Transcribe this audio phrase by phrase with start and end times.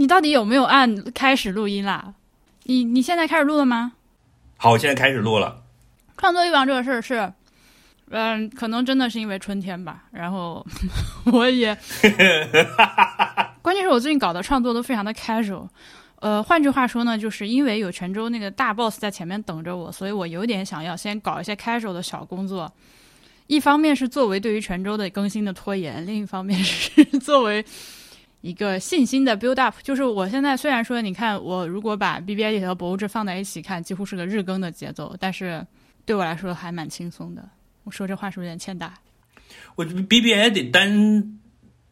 [0.00, 2.14] 你到底有没有按开始录音啦？
[2.62, 3.94] 你你现在开始录了吗？
[4.56, 5.64] 好，我现在开始录了。
[6.16, 7.32] 创作欲望这个事儿是，
[8.10, 10.04] 嗯，可能真的是因为春天吧。
[10.12, 10.64] 然后
[11.32, 11.76] 我也，
[13.60, 15.66] 关键是我最近搞的创作都非常的 casual。
[16.20, 22.72] 呃，换句话说呢，就是因为有泉州那个大 boss 在前面等着我，所以我有点想要先搞一些 casual 的小工作。
[23.48, 27.64] 一方面是作为对于泉州的更新的拖延，另一方面是作为
[28.40, 29.74] 一个信心的 build up。
[29.82, 35.66] 就是我现在虽然说，你看我如果把 B B I 和博物志放在一起看，几乎是个日更的节奏，但是
[36.04, 37.48] 对我来说还蛮轻松的。
[37.84, 38.94] 我说这话是不是有点欠打？
[39.76, 41.38] 我 B B I 得单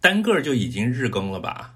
[0.00, 1.74] 单个就已经日更了吧？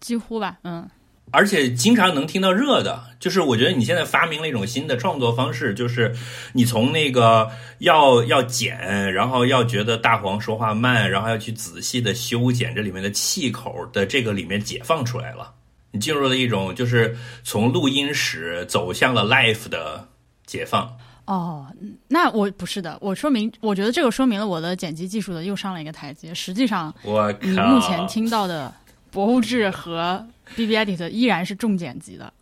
[0.00, 0.88] 几乎吧，嗯。
[1.32, 6.14] 而且经常能听到热的，就是我觉得你现在发明了一种新的创作方式，就是
[6.52, 15.50] 你从那个要要剪，然后要觉得大黄说话慢，然后要去仔细的修剪这里面的气口的这个里面解放出来了，
[15.90, 20.06] 你进入了一种就是从录音室走向了 life 的
[20.44, 20.94] 解放。
[21.24, 21.66] 哦，
[22.08, 26.34] 那我不是的，我说明我觉得这个说明了我的剪辑技术的又上了一个台阶。
[26.34, 28.70] 实际上，我你目前听到的
[29.10, 30.22] 博物志和。
[30.56, 32.32] B B Edit 依然是重剪辑的，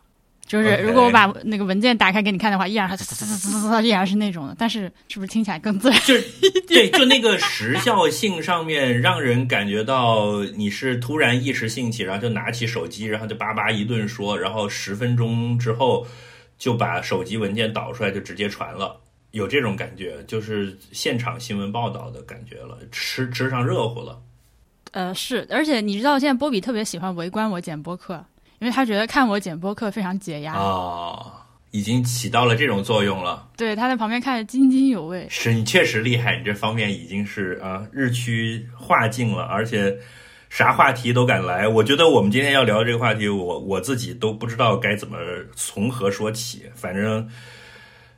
[0.45, 3.03] 就是如果我把那个文件打开给你看的话，依然是
[3.83, 5.99] 依然是那种的，但是是不是听起来更自然？
[6.01, 6.23] 就是
[6.67, 16.05] 对，就那个时效性上面，让人感觉到你是突然一时兴起，然后就拿起手机，然后就叭叭一顿说，然后十分钟之后
[16.57, 18.99] 就把手机文件导出来，就直接传了，
[19.31, 24.19] 有这种感觉，就是现场新闻报道的感觉了，吃吃上热乎了。
[24.91, 28.23] 呃，是，而且你知道，现在波比特别喜欢围观我剪播客，
[28.59, 31.31] 因为他觉得看我剪播客非常解压哦，
[31.71, 33.47] 已经起到了这种作用了。
[33.55, 35.25] 对，他在旁边看得津津有味。
[35.29, 39.97] 是你确实厉害，你这方面已经是啊日趋化境了，而且
[40.49, 41.65] 啥话题都敢来。
[41.67, 45.17] 我觉得我们今天要聊这个话题，我我自己都不知道该怎么
[45.55, 46.63] 从何说起。
[46.75, 47.29] 反正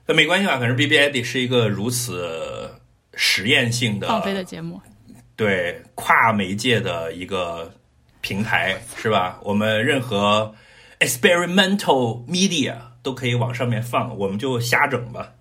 [0.07, 2.71] 那没关系吧，反正 B B I D 是一个如此
[3.13, 4.81] 实验性的放飞的节目。
[5.35, 7.71] 对跨媒介的一个
[8.21, 9.39] 平台是吧？
[9.43, 10.53] 我们任何
[10.99, 15.33] experimental media 都可以往上面放，我们就瞎整吧。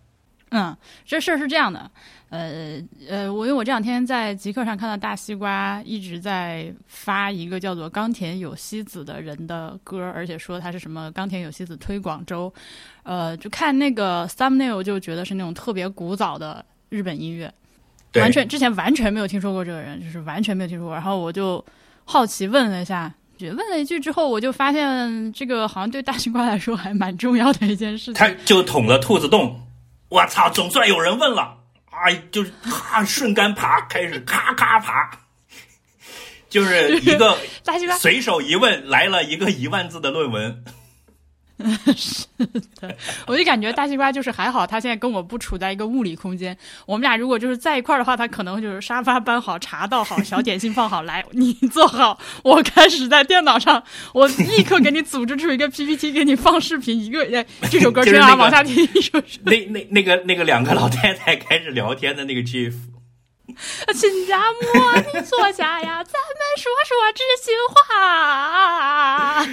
[0.50, 0.76] 嗯，
[1.06, 1.90] 这事儿是这样的，
[2.28, 12.52] 呃呃，我因为我这两天在极客上看到大西瓜一直在发一个叫做冈田有希子的人的歌，而且说他是什么冈田有希子推广周，
[13.02, 17.50] 呃，就看那个 thumbnail 就觉得是那种特别古早的日本音乐。
[18.20, 20.94] 完全之前完全没有听说过这个人，就是完全没有听说过。
[20.94, 21.64] 然后我就
[22.04, 28.14] 好奇问了一下，问了一句之后，我就发现这个好像对大西瓜来说还蛮重要的一件事情。
[28.14, 29.60] 他就捅了兔子洞，
[30.08, 30.50] 我操！
[30.50, 31.56] 总算有人问了，
[31.90, 35.10] 哎，就是咔顺杆爬，开始咔咔爬，
[36.48, 40.64] 就是一个 大西瓜随手一问，来了一个一万字的论文。
[41.96, 42.26] 是
[42.80, 42.96] 的，
[43.26, 46.56] 我就感觉大西瓜就是还好，他现在跟我不处在一个物理空间。
[46.86, 57.24] 我们俩如果就是在一块儿的话，他可能就是沙发搬好，茶倒好，小点心放好，来你坐好，我开始在电脑上，我立刻给你组织出一个 PPT，给你放视频，一个
[57.70, 59.20] 这首歌听啊，往下听一首。
[59.44, 62.74] 那那那个那个两个老太太开始聊天的那个 GIF。
[63.94, 64.58] 亲家母，
[65.12, 69.46] 你坐下呀，咱们说说知心话。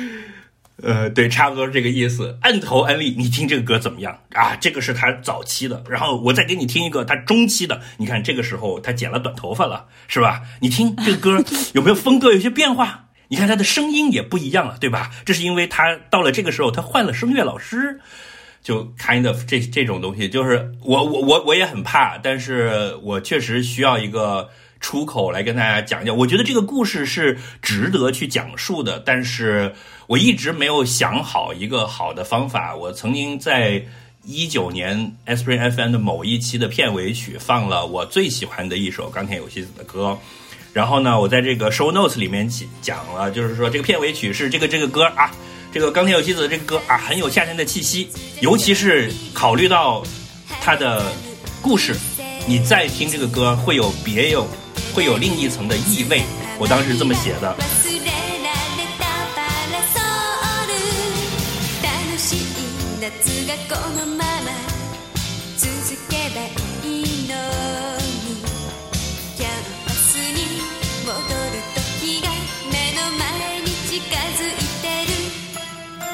[0.82, 2.38] 呃，对，差不多是这个意思。
[2.42, 4.56] 按头安利，你听这个歌怎么样啊？
[4.56, 7.82] 这个是他早期的，然后我再给你听一个他中期的。
[7.98, 10.42] 你看这个时候他剪了短头发了，是吧？
[10.62, 13.08] 你听这个歌有没有风格有些变化？
[13.28, 15.12] 你看他的声音也不一样了，对吧？
[15.26, 18.00] 这是因为他到了这个时候他换了声乐老师，
[18.64, 24.50] 就 kind of 这这种东西，就是我我我我也很怕，但是我确实需要一个。
[24.80, 29.74] 出口来跟大家讲讲，我觉得这个故事是值得去讲述的，但是
[30.08, 32.76] 我一直没有想好一个好的方法。
[32.76, 33.84] 我曾经在
[34.24, 40.18] 一九年 Spring FM 的某一期的片尾曲放了我最喜欢的一首钢铁有希子的歌，
[40.74, 42.50] 然后呢，我在这个 Show Notes 里面
[42.82, 45.32] 讲了，就是说这个片尾曲是这个这个歌啊，
[45.72, 48.10] 这个钢铁有希子的这个歌啊，很有夏天的气息，
[48.42, 50.04] 尤其是考虑到
[50.62, 51.12] 它的
[51.62, 51.96] 故事，
[52.48, 54.48] 你再听这个歌会有别有。
[54.94, 56.24] 会有另一层的意味，
[56.58, 57.56] 我当时这么写的。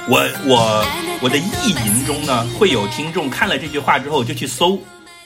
[0.07, 0.85] 我我
[1.21, 4.79] 我的意淫中呢，会有听众看了这句话之后就去搜，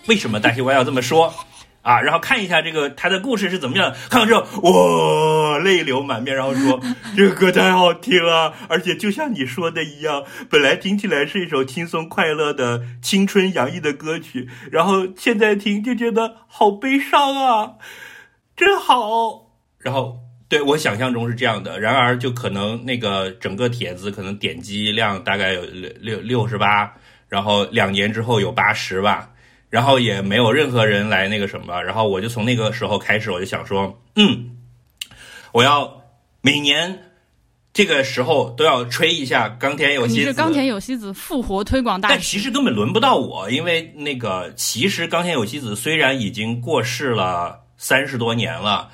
[0.05, 1.33] 为什么大西瓜要这么说？
[1.81, 3.97] 啊，然后看一下这个他的故事是怎么样的。
[4.09, 6.79] 看完之后，哇，泪流满面，然后说
[7.15, 17.73] 这个歌太好听了，而且就像你说的一样，本来听起来是一首轻松快乐的青春洋溢的歌曲，然后现在听就觉得好悲伤啊，
[18.55, 19.47] 真好。
[19.79, 26.93] 然后对我想象中是这样的，然而就可能那个整个帖子可能点击量大概有六六六十八，
[27.29, 29.29] 然后两年之后有八十吧。
[29.69, 34.57] 然后也没有任何人来那个什么，然后我就从那个时候开始，我就想说，嗯，
[35.51, 36.03] 我要
[36.41, 37.11] 每年
[37.71, 40.33] 这个时候都要吹一下冈田有希子。
[40.33, 48.89] 冈田有希子复活推广大但其实根本轮不到我，因为那个其实冈田有希子虽然已经过世了三十多年了，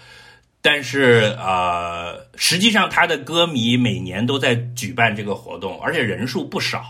[0.61, 6.83] 但是呃，实际上他的歌迷每年都在举办这个活动，而且人数不少。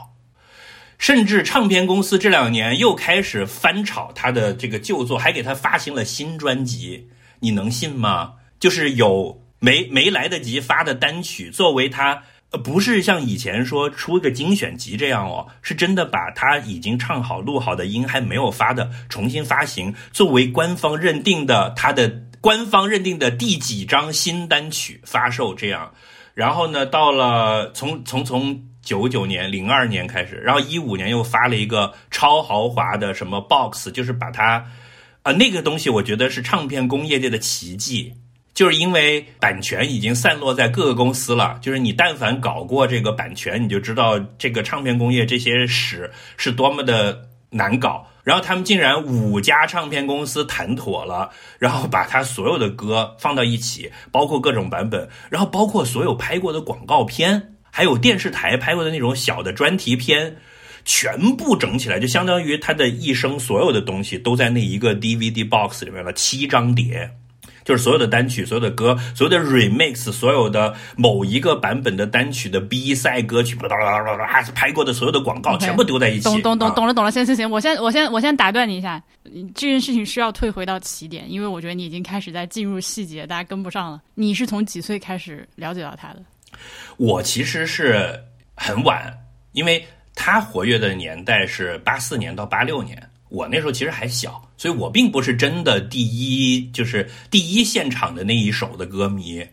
[0.97, 7.07] 甚至唱片公司这两年又开始翻炒他的这个旧作，还给他发行了新专辑，
[7.41, 8.33] 你能信吗？
[8.59, 25.93] 就是有没没来得及发的单曲，作为他呃不是像以前说出个精选集这样哦，是真的把他已经唱好录好的音还没有发的重新发行，作为官方认定的他的官方认定的第几张新单曲发售这样。
[26.33, 28.63] 然后呢，到了从从从。
[28.85, 34.65] 九九年、零二年开始，然后一五年又发了一个超豪华的什么 box，就是把它，
[35.23, 38.13] 啊，那个东西我觉得是唱片工业界的奇迹，
[38.53, 48.07] 就是因为版权已经散落在各个公司了，就是你但凡搞过这个版权，你就知道这个唱片工业这些史是多么的难搞。
[48.23, 57.54] 然后他们竟然五家唱片公司谈妥了，然后把他所有的歌放到一起，包括各种版本，然后包括所有拍过的广告片。
[57.75, 60.33] 还有电视台拍过的那种小的专题片，
[60.85, 66.13] 全部整起来，就相当于他的一生所有的东西都在那一个 DVD box 里面了。
[66.13, 67.11] 七张碟，
[67.65, 76.23] 就是所有的单曲、所有的歌、所有的 remix、所有的某一个版本的单曲的 B 赛歌曲，哒哒哒哒哒，拍过的所有的广告全部丢在一起。
[76.23, 79.03] 懂懂懂懂了懂了，行行行，我先我先我先打断你一下，
[79.53, 84.01] 这件事情需要退回到起点，因为我觉得你已经开始在进入细节，大家跟不上了。
[84.13, 86.23] 你是从几岁开始了解到他的？
[86.97, 88.19] 我其实是
[88.55, 89.11] 很晚，
[89.51, 99.45] 因为他活跃的年代是八四年到八六年，我那时候其实还小，所以我并不是真的第一，就是第一现场的那一首的歌迷。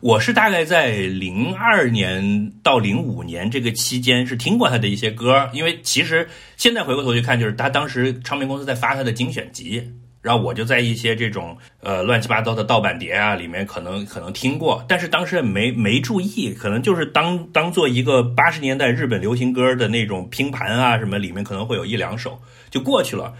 [0.00, 6.26] 我是大概在零二年到零五年这个期间是听过他的一些歌，因为其实
[6.56, 9.92] 现在回过头去看，就是他当时唱片公司在发他的精选集。
[10.22, 22.38] 然后我就在一些这种呃乱七八糟的盗版碟啊里面可能可能听过，但是当时没没注意，可能就是当当做一个八十年代日本流行歌的那种拼盘啊什么，里面可能会有一两首
[22.70, 23.34] 就过去了。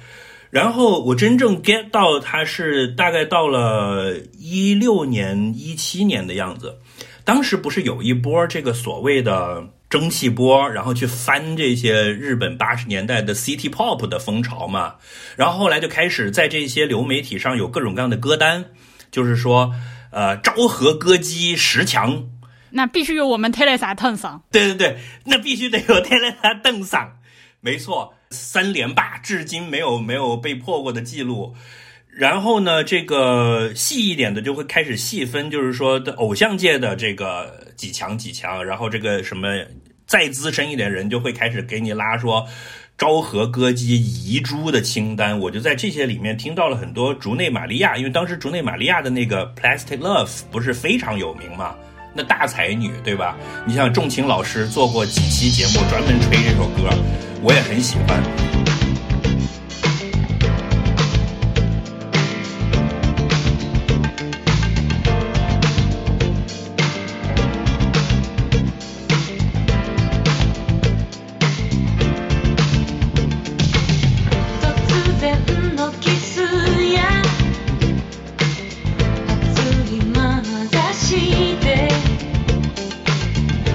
[0.51, 6.79] 然后我真正 get 到它是大概到了一六年一七年的样子，
[7.25, 9.65] 当时不是有一波这个所谓的。
[9.91, 14.95] 蒸汽波，然后去翻这些日本八十年代的 City Pop 的风潮嘛，
[15.37, 18.67] 然后后来就开始在这些流媒体上有各种各样的歌单，
[19.11, 19.75] 就是说，
[20.13, 22.29] 呃，昭和歌姬十强，
[22.71, 27.19] 那必须有我们 Teresa 邓桑，对对对，那必须得有 Teresa 邓桑，
[27.61, 31.57] 没错，三连霸至今没有没有被破过的记录。
[32.13, 39.49] 然后呢，这个细一点的就会开始细分，就是说的偶像界的这个几强几强，然后这个什么
[40.07, 42.47] 再资深一点人就会开始给你拉说
[42.99, 45.39] 昭和歌姬遗珠的清单。
[45.39, 51.75] 我就在这些里面听到了很多竹内玛利亚，因为当时竹内玛利亚的那个 Plastic Love 不是非常有名嘛，
[52.13, 53.39] 那大才女对吧？
[53.65, 56.91] 你像仲晴老师做过几期节目专门吹这首歌，
[57.41, 58.60] 我也很喜欢。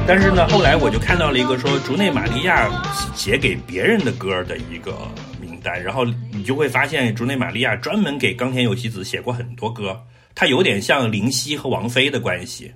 [0.08, 2.70] 但是呢，后来我就看到了一个说竹内玛利亚
[3.16, 4.96] 写给别人的歌的一个
[5.42, 10.00] 名单，然后你就会发现竹内玛利亚专门给冈田有希子写过很多歌，
[10.36, 12.72] 他有点像林夕和王菲的关系。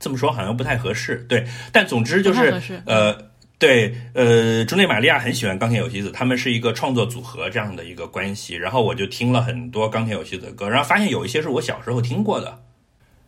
[0.00, 3.14] 这么说好像不太合适，对，但总之就是呃，
[3.58, 8.54] 对，呃，竹内玛利亚很喜欢冈田有希子，他们是一个创作组合这样的一个关系。
[8.54, 12.62] 然后我就听了很多冈田有希子的歌，然后发现有一些是我小时候听过的。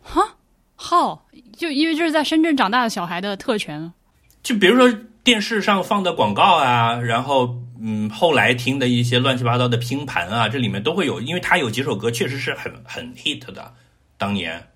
[0.01, 0.35] 哈。
[0.89, 1.23] 号，
[1.55, 3.93] 就因为这是在深圳长大的小孩的特权。
[4.41, 13.71] 就比如说电视上放的广告啊，然后嗯，后来听的一些乱七八糟的拼盘啊，这里面都会有，因为他有几首歌确实是很很 hit 的，
[14.17, 14.67] 当年，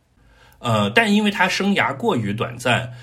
[0.60, 2.94] 呃，但因为他生涯过于短暂，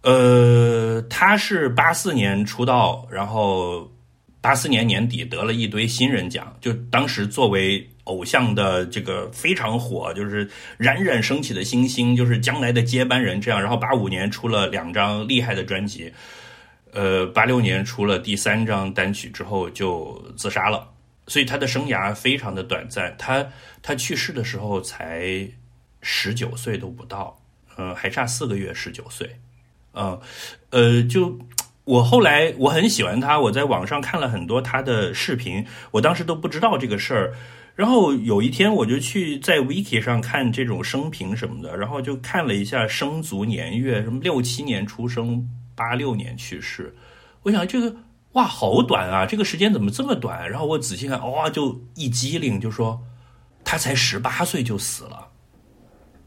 [0.00, 3.92] 呃，他是八四年出道，然后
[4.40, 7.86] 八四年年底得了一堆新人奖，就当时作为。
[8.06, 10.48] 偶像的这个非常火，就是
[10.78, 13.40] 冉冉升起的星星，就是将来的接班人。
[13.40, 16.12] 这样，然后八五年出了两张厉害的专辑，
[16.92, 20.88] 呃，八六年出了第三张单曲之后就自杀了。
[21.26, 23.12] 所以他的生涯非常的短暂。
[23.18, 23.44] 他
[23.82, 25.48] 他去世的时候才
[26.00, 27.36] 十九岁都不到，
[27.76, 29.28] 呃，还差四个月十九岁。
[29.94, 30.20] 嗯，
[30.70, 31.36] 呃，就
[31.82, 37.34] 我后来我很喜欢他，我在网上看了很多他的视频，我当时都不知道这个事儿。
[37.76, 46.96] 然后有一天，我就去在 Wiki 上看这种生平什么的，然后就看了一下生卒年月，什么六七年出生，八六年去世。
[47.42, 47.94] 我想这个
[48.32, 50.50] 哇，好短啊，这个时间怎么这么短？
[50.50, 52.98] 然后我仔细看，哇，就一激灵，就说
[53.62, 55.28] 他才十八岁就死了，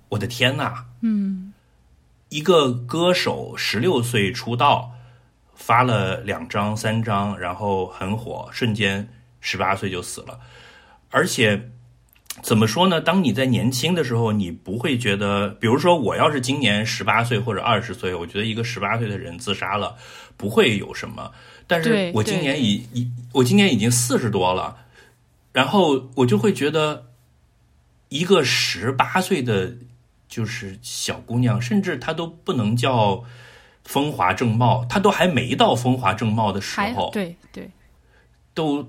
[0.10, 0.86] 我的天呐！
[1.02, 1.52] 嗯，
[2.30, 4.92] 一个歌手十六岁出道，
[5.56, 9.10] 发了两张三张，然后很火，瞬间
[9.42, 10.40] 十八岁就死了。
[11.12, 11.72] 而且，
[12.44, 13.02] 怎么说呢？
[13.02, 19.98] 当你在年轻的时候，你不会觉得，比如说我要是今年十八岁或者二十岁，我觉得一个十八岁的人自杀了
[20.38, 21.32] 不会有什么。
[21.66, 24.78] 但是我今年已已我今年已经四十多了，
[25.52, 27.08] 然后我就会觉得，
[28.10, 29.76] 一个十八岁的
[30.28, 33.24] 就是小姑娘，甚至她都不能叫
[33.84, 37.10] 风华正茂，她都还没到风华正茂的时候。
[37.12, 37.70] 对对，
[38.54, 38.88] 都。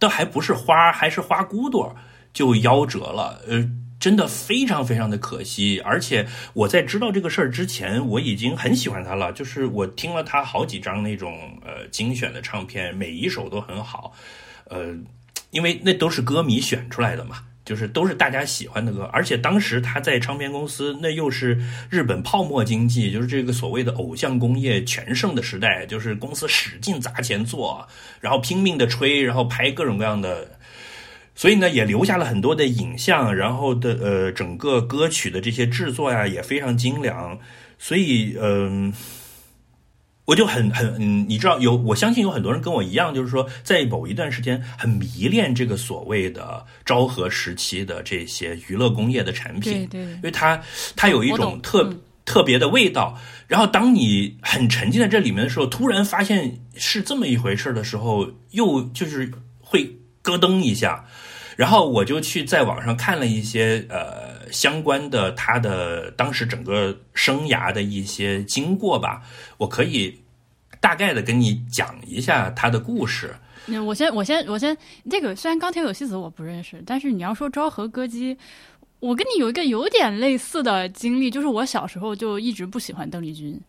[0.00, 1.94] 都还不是花，还是花骨朵
[2.32, 5.78] 就夭折了，呃，真的非常非常的可惜。
[5.84, 14.12] 而且我在知道这个事儿之前，我已经很喜欢他了，就是我听了他好几张那种呃精选的唱片，每一首都很好，
[14.64, 14.96] 呃，
[15.50, 17.44] 因为那都是歌迷选出来的嘛。
[17.70, 21.56] 就是都是大家喜欢的歌，而且当时他在唱片公司，那又是
[21.88, 27.86] 日本泡沫经济，就是这个所谓的偶像工业全盛的时代，就是公司使劲砸钱做，
[28.20, 30.58] 然后拼命的吹，然后拍各种各样的，
[31.36, 37.38] 所以呢也留下了很多的影像，然后的呃整个歌曲的这些制作呀也非常精良，
[37.78, 38.92] 所以嗯。
[40.30, 50.62] 我就很很嗯，你知道有，我相信有很多人跟我一样，就是说在某一段时间很迷恋这个所谓的昭和时期的这些娱乐工业的产品，对对，因为它
[50.94, 51.92] 它有一种特
[52.24, 53.18] 特别的味道。
[53.48, 59.84] 然后当你很沉浸在这里面的时候，突然发现是这么一回事的时候，又就是会
[60.22, 61.04] 咯噔一下。
[61.56, 64.30] 然后我就去在网上看了一些呃。
[64.50, 69.22] 相关的他的当时整个生涯的一些经过吧，
[69.58, 70.12] 我可以
[70.80, 73.34] 大概的跟你讲一下他的故事。
[73.66, 74.76] 那我先我先我先，
[75.08, 78.36] 这个虽然钢铁有希子我不认识，但是你要说昭和歌姬，
[78.98, 83.60] 我跟你有一个有点类似的经历，就是我小时候就一直不喜欢邓丽君，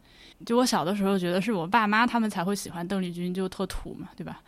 [0.45, 4.39] 就我小的时候觉得是我爸妈他们才会喜欢邓丽君，就特土嘛，对吧？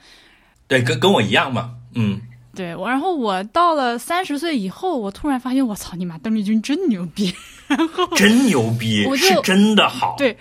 [0.67, 2.21] 对，跟跟我一样嘛，嗯。
[2.55, 7.33] 对，我然后我到了三十岁以后，我突然发现，我操你妈，邓丽君真牛逼，
[7.67, 10.13] 然后真牛逼，是真的好。
[10.19, 10.37] 对，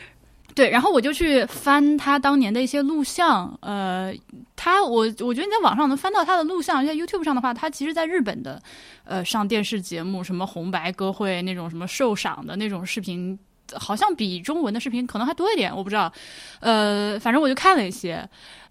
[0.55, 4.13] 对，然后我就去翻他当年的一些录像，呃，
[4.55, 8.63] 他我我觉得你在网上能翻到他的录像，在 YouTube 上的话，他其实在日本的，
[9.05, 13.39] 呃，上电视节目，什么红白歌会那种什么受赏的那种视频，
[13.75, 16.13] 好像比中文的视频可能还多一点，我不知道，
[16.61, 18.29] 呃，反正我就看了一些。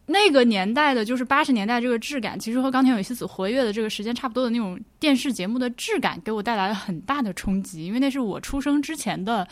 [0.07, 7.85] 那个年代的，就是八十年代这个质感，其实和钢铁有希子活跃的这个时间差不多的那种电视节目的质感，给我带来了很大的冲击。
[7.85, 9.47] 因为那是我出生之前的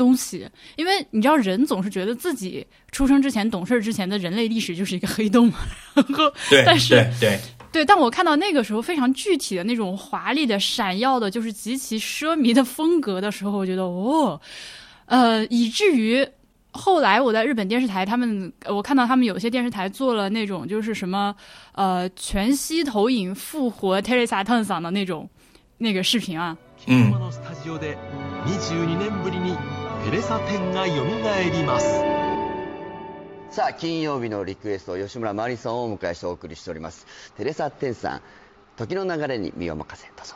[0.00, 0.48] 东西。
[0.76, 5.52] 因为你知道，人总是觉得自己出生之前、懂事之前的人类历史就是一个黑洞。
[5.94, 6.32] 然后，
[6.64, 7.40] 但是对对
[7.72, 14.40] 对，但我看到那个时候非常具体的那种华丽的、闪耀的，就是极其奢靡的风格的时候，我觉得哦，
[15.04, 16.26] 呃，以至于。
[16.72, 21.34] 后来我在日本电视台，他们我看到他们有些电视台做了那种就是什么
[21.72, 25.28] 呃全息投影复活 Teresa t e n s 的那种
[25.78, 26.56] 那个视频啊。
[26.86, 27.12] 嗯。
[33.50, 37.06] さあ金曜日のリクエスト吉村真理さんをお迎えしてお送りしております。
[37.36, 38.20] テレサテンさん、
[38.76, 40.34] 時の流れに身を任せどうぞ。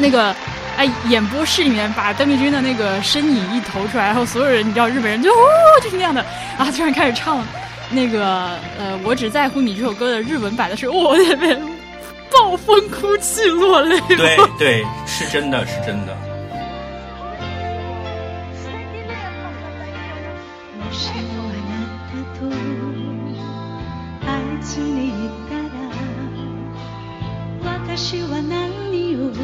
[0.00, 0.34] 那个，
[0.76, 6.24] 哎，演播室里面把邓丽君的那个身影一投出来，然后所有人，你知道日本人就哦，就是那样的，
[6.58, 7.40] 然后突然开始唱
[7.92, 11.58] 那个呃，我只在乎你这首歌的日文版的时候，我那边
[12.36, 14.00] 暴风哭泣落泪？
[14.08, 16.16] 对对，是真的，是真的。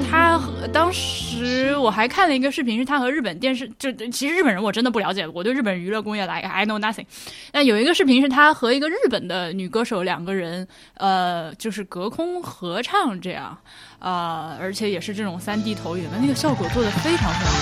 [0.10, 7.05] 他和当时我还看了一个视频，是他和日本电视，就其实日本人我真的不了解，我对日本娱乐工业来 I know nothing。
[7.51, 10.65] 但有一个视频是他和一个日本的女歌手两个人，
[10.96, 13.58] 呃，就是隔空合唱这样，
[14.00, 17.55] 呃，而且也是这种三 D 投影的，那个效果做的非常非常好。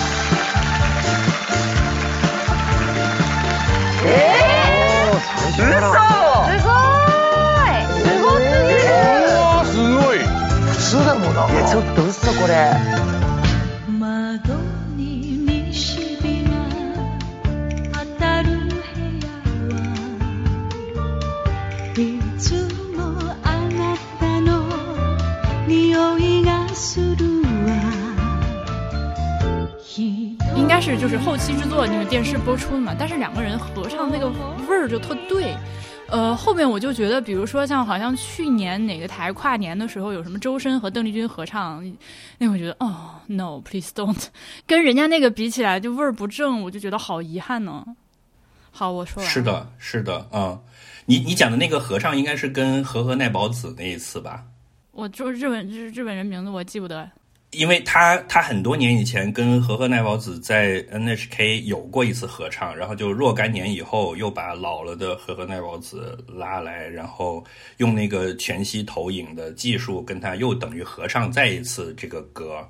[5.54, 5.66] すご
[6.50, 6.87] いす
[10.79, 11.51] 普通でもな。
[11.51, 12.71] いやちょっと嘘これ。
[13.99, 14.53] 窓
[14.95, 16.51] に西日が
[17.91, 18.71] 当たる部
[19.19, 19.27] 屋
[20.95, 21.11] は
[21.97, 21.99] い
[22.39, 22.53] つ
[22.95, 22.97] も
[23.43, 24.47] あなたの
[25.67, 28.08] 匂いがするわ
[30.55, 34.27] 应该是就是后期制作那个电视播出的嘛，但是两个人合唱那个
[34.67, 35.55] 味儿就特对。
[36.11, 41.83] 呃，后面我就觉得，比如说像好像去年哪个台跨年的时候，有什么周深和邓丽君合唱，
[42.39, 44.25] 那我觉得哦，no please don't，
[44.65, 47.85] 跟人家那个比起来就味儿不正，我就觉得好遗憾呢。
[48.71, 49.31] 好，我说完。
[49.31, 50.59] 是的，是的，嗯，
[51.05, 54.43] 你你讲的那个合唱应该是跟和和奈保子那一次吧？
[54.91, 57.07] 我就日本日日本人名字我记不得。
[57.51, 67.43] 因为他他很多年以前跟和和奈保子在 NHK 有过一次合唱，然后就若干年以后又把老了的和和奈保子拉来，然后
[67.77, 72.63] 用那个全息投影的技术跟他又等于合唱再一次这个歌，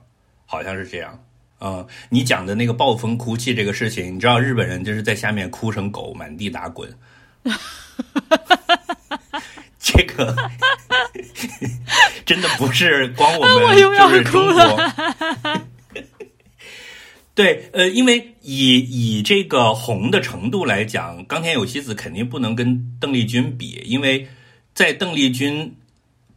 [0.45, 1.21] 好像是这样。
[1.59, 6.89] 嗯，你讲的那个暴风哭泣这个事情，你知道日本人就是在下面哭成狗，满地打滚。
[9.91, 10.35] 这个
[12.25, 14.79] 真的不是光我们，就是中国。
[17.33, 24.27] 对，呃，因为以以这个红的程度来讲，冈田有希子肯定不能跟邓丽君比，因为
[24.73, 25.73] 在邓丽君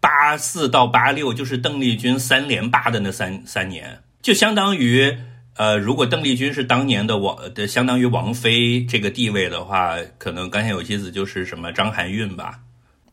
[0.00, 5.12] 八四到八六，就是邓丽君三连霸的那三三年，就相当于
[5.56, 12.60] 呃，如果邓丽君是当年的王的，相当于王菲这个地位的话，可能冈田有希子就是什么张含韵吧。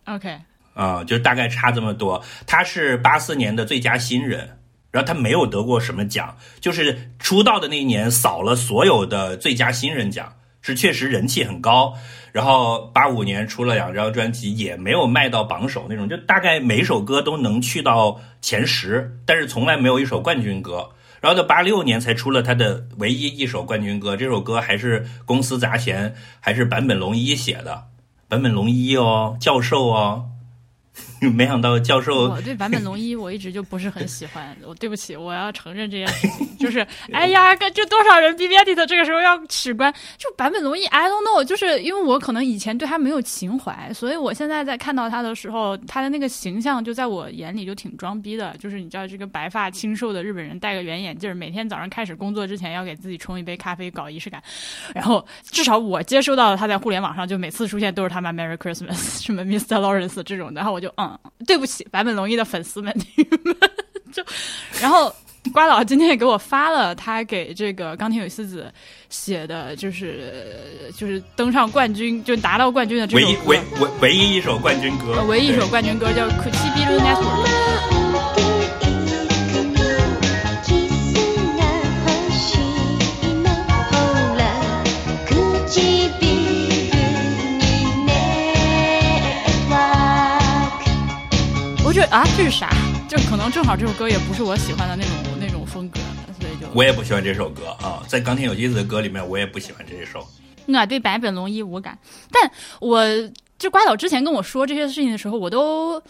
[0.10, 0.39] OK，
[0.74, 2.24] 啊、就大概差这么多。
[2.48, 4.58] 他是八四年的最佳新人，
[4.91, 11.93] 然后他没有得过什么奖，就是出道的那一年扫了所有的最佳新人奖，是确实人气很高。
[12.32, 20.89] 然后八五年出了两张专辑，也没有卖到榜首那种，就大概每首歌都能去到前十，但是从来没有一首冠军歌。
[21.22, 27.84] 然后到八六年才出了他的唯一一首冠军歌，这首歌还是公司砸钱，还是坂本龙一写的。
[28.29, 30.29] 本本龙一哦，教授哦，
[31.36, 54.41] 没想到教授我对坂本龙一我一直就不是很喜欢，我对不起，我要承认这件事情，就是 哎呀，这多少人 B B Edit 这个时候要取关，就坂本龙一，I don't know，就是因为我可能以前对他没有情怀，所以我现在在看到他的时候，他的那个形象就在我眼里就挺装逼的，就是你知道这个白发清瘦的日本人戴个圆眼镜，每天早上开始工作之前要给自己冲一杯咖啡搞仪式感，
[54.93, 59.77] 然后至少我接收到的他在互联网上就每次出现都是他妈 Merry Christmas 什么 Mr.
[59.77, 61.09] Lawrence 这种的，然后我就嗯，
[61.48, 63.56] 对不起坂本龙一的粉丝们，你们。
[64.12, 64.24] 就，
[64.82, 65.13] 然后
[65.54, 68.74] 瓜老今天也给我发了他给这个冈田有希子
[69.08, 75.13] 写的，就是就是登上冠军就拿到冠军的这唯一唯唯唯一一首冠军歌。
[75.15, 77.95] 呃，唯一一首冠军歌叫《Kuchibiru Network》。
[92.12, 92.69] 啊，这是啥？
[93.08, 96.00] 就可能正好这首歌也不是我喜欢的那种那种风格，
[96.39, 100.28] 所以就我也不喜欢这首歌啊，在冈田有希子的歌里面，我也不喜欢这一首。
[100.65, 101.98] 那对白本龙一无感。
[102.32, 103.04] 但我
[103.60, 106.02] 就瓜导之前跟我说这些事情的时候，我都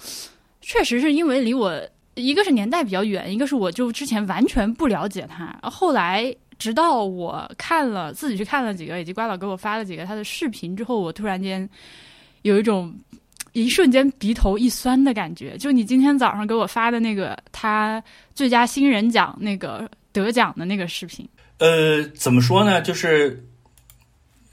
[0.62, 1.78] 确实是因为离我
[2.16, 6.34] 一个是年代比较远，一个是我就之前完全不了解他，后来。
[6.58, 11.70] 直到我看了自己去看了几个，以及瓜导给我发了几个他的视频之后，我突然间
[12.42, 12.94] 有一种
[13.66, 15.58] 一瞬间鼻头一酸的感觉。
[15.58, 18.02] 就你今天早上给我发的那个他
[18.34, 21.28] 最佳新人奖那个得奖的那个视频，
[21.60, 22.82] 呃，怎么说呢？
[22.82, 23.44] 就是，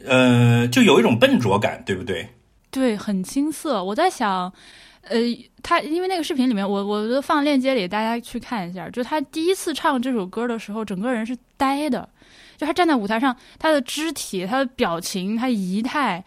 [0.04, 2.28] 呃，就有一种笨拙感，对不对？
[2.70, 3.82] 对，很青涩。
[3.82, 4.52] 我在想，
[5.02, 5.18] 呃，
[5.62, 8.88] 他因为那个视频里面，我我都放链接里，大家去看一下。
[8.90, 12.06] 就他第一次唱这首歌的时候，整个人是呆的，
[12.56, 16.22] 就他站在舞台上，他的肢体、他的表情、他仪态。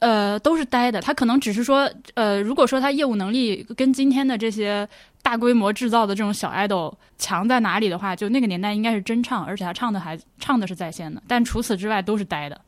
[0.00, 1.00] 呃，都是呆的。
[1.00, 4.86] 他可能只是说，呃，如果说他业务能力跟今天的这些
[5.22, 11.22] 大规模制造的这种小 idol 强在哪里的话，就那个年代应该是真唱，而且他唱的还唱的是在线的。
[11.28, 12.60] 但除此之外都是呆的，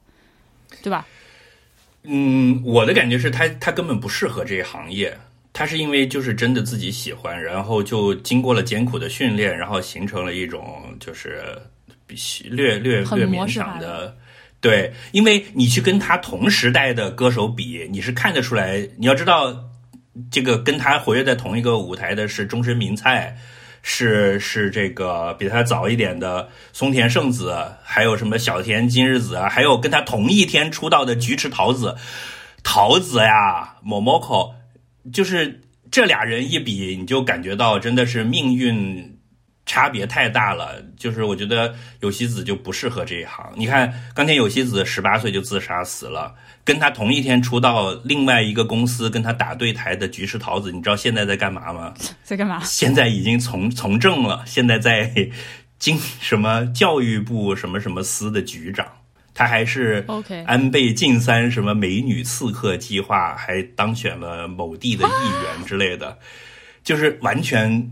[0.82, 1.06] 对吧？
[2.04, 5.16] 嗯，我的感觉是他他根本不适合这一行业，
[5.52, 11.42] 他是因为就是真的自己喜欢，然后就经过了艰苦的训练，然后形成了一种就是
[12.06, 12.16] 比
[12.50, 14.14] 略略略勉强的。
[14.62, 18.88] 对，因为你去跟他同时代的歌手比，你是看得出来。
[18.96, 19.52] 你要知道，
[20.30, 23.36] 这个跟他活跃在同一个舞台的是终身名菜，
[23.82, 31.96] 是是这个比他早一点的松田圣子，还有什么小田今日子啊，还有跟他同一天出道的菊池桃子，
[32.62, 34.52] 桃子呀，Momoko，
[35.12, 39.18] 就是这俩人一比，你就感觉到真的是命运
[39.66, 40.82] 差别太大了。
[40.96, 43.52] 就是我觉得有希子就不适合这一行。
[43.56, 51.94] 你看冈田有希子十八岁就自杀死了，跟他同一天出道，另外一个公司跟他打对台的菊池桃子，你知道现在在干嘛吗？
[52.22, 52.60] 在干嘛？
[52.64, 55.12] 现在已经从从政了，现在在
[55.78, 58.86] 经什么教育部什么什么司的局长，
[59.34, 66.16] 他还是 OK 安倍晋三什么美女刺客计划，还当选了某地的议员之类的，
[66.84, 67.90] 就是完全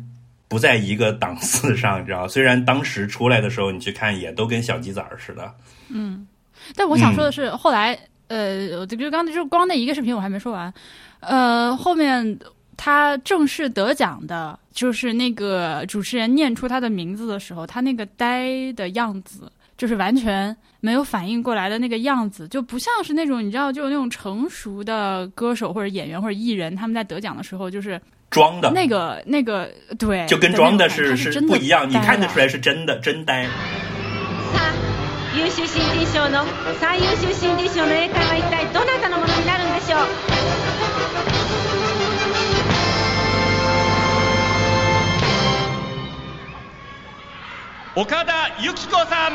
[0.51, 2.27] 不在一个档次上，你知道？
[2.27, 5.55] 虽然当时出来的时候，你去看也都跟小鸡仔儿似的，
[5.89, 6.27] 嗯。
[6.75, 10.73] 但我想说的是，后来呃，我就刚才就光那一个视频我还没说完，
[11.21, 12.39] 呃，后面
[12.77, 33.46] 他正式得奖的，就是那个主持人念出他的名字的时候，他那个呆的样子，就是完全没有反应过来的那个样子，就不像是那种你知道，就那种成熟的歌手或者演员或者艺人，他们在得奖的时候就是装的，那个那个对，就跟装的那种感觉是他是真的不一样，你呆了看得出来是真的真呆。
[33.46, 33.50] さ
[34.58, 34.74] あ
[35.36, 36.46] 優秀新人賞の
[36.80, 39.98] 最優秀新人賞の栄冠は一体どなたのものになるんでしょ
[47.96, 49.32] う岡田由紀子さん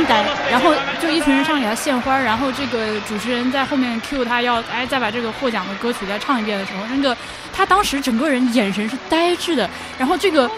[0.00, 7.16] 真呆，然后就一群人上给他献花，然后这个主持人在后面 cue 他要哎再把这个获奖的歌曲再唱一遍的时候，那个
[7.52, 10.50] 他当时整个人眼神是呆滞的，然后这个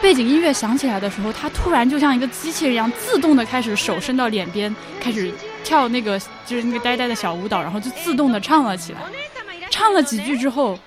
[0.00, 5.32] 背景音乐响起来的时候，他突然就像一个机器人一样自动的开始手伸到脸边，开始
[5.64, 9.00] 跳那个就是那个呆呆的小舞蹈，然后就自动的唱了起来，
[9.70, 10.78] 唱了几句之后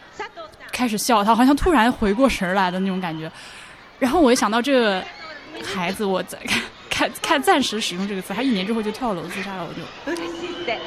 [0.71, 3.31] 开始笑，他好像突然回过神儿来的那种感觉，
[3.97, 5.03] 然后我一想到这个
[5.63, 6.37] 孩子，我在
[6.94, 9.82] 看看暂时使用这个词，他一年之后就跳楼自杀了，我就。
[10.12, 10.78] 嬉しいって。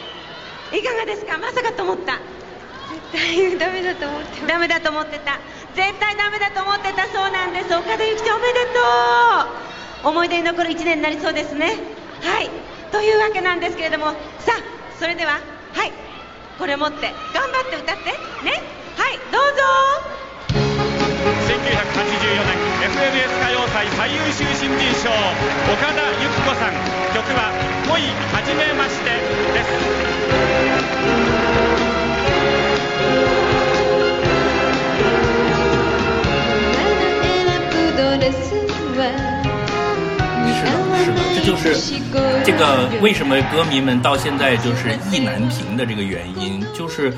[0.72, 1.38] いかがですか？
[1.38, 2.18] まさかと思った。
[3.12, 5.38] 絶対ダメだと思ってダメだと思ってた。
[5.76, 7.06] 絶対ダメだと思ってた。
[7.08, 7.76] そうなんです。
[7.76, 8.80] 岡田由紀ちゃんおめでと
[10.06, 10.08] う。
[10.08, 11.76] 思い出に残る1年になりそうですね。
[12.22, 12.50] はい。
[12.90, 14.06] というわけなんですけれども。
[14.40, 14.62] さあ
[14.98, 15.42] それでは
[15.74, 15.92] はい。
[16.58, 17.12] これを持って。
[17.34, 18.12] 頑張って歌って。
[18.46, 18.64] ね。
[18.96, 19.20] はい。
[19.30, 19.64] どうぞ。
[21.67, 21.67] 年
[22.83, 25.11] FNS 歌謡祭最優秀新人賞
[25.73, 26.73] 岡田由紀子さん
[27.13, 27.51] 曲は「
[27.89, 27.91] 恋
[28.33, 29.11] はじめまして」
[29.53, 29.67] です
[38.13, 38.31] 是的，
[40.97, 41.65] 是的，这就是
[42.45, 47.13] 这个为什么歌迷们到现在就是意难平的这个原因，就是，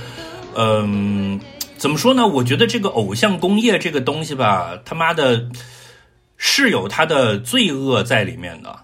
[0.56, 1.38] 嗯、
[1.79, 2.27] 怎么说呢？
[2.27, 5.49] 我觉得这个偶像工业这个东西吧，他妈的
[6.35, 8.81] 是有它的罪恶在里面的。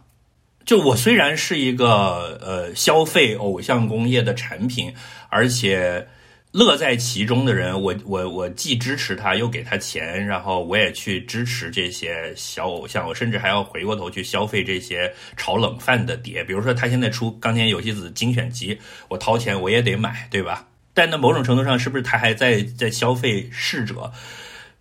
[0.66, 4.94] 就我虽然是一个呃消费偶像工业的产品，
[5.30, 6.08] 而且
[6.52, 16.44] 乐在其中的人，我我我既支持他，又给他钱，然后我也去支持这些小偶像，我甚至还要回过头去消费这些炒冷饭的碟。
[16.46, 18.80] 比如说他现在出钢田有希子精选集，
[19.10, 20.66] 我掏钱我也得买，对吧？
[20.96, 24.12] 但那某种程度上，是不是他还在在消费逝者？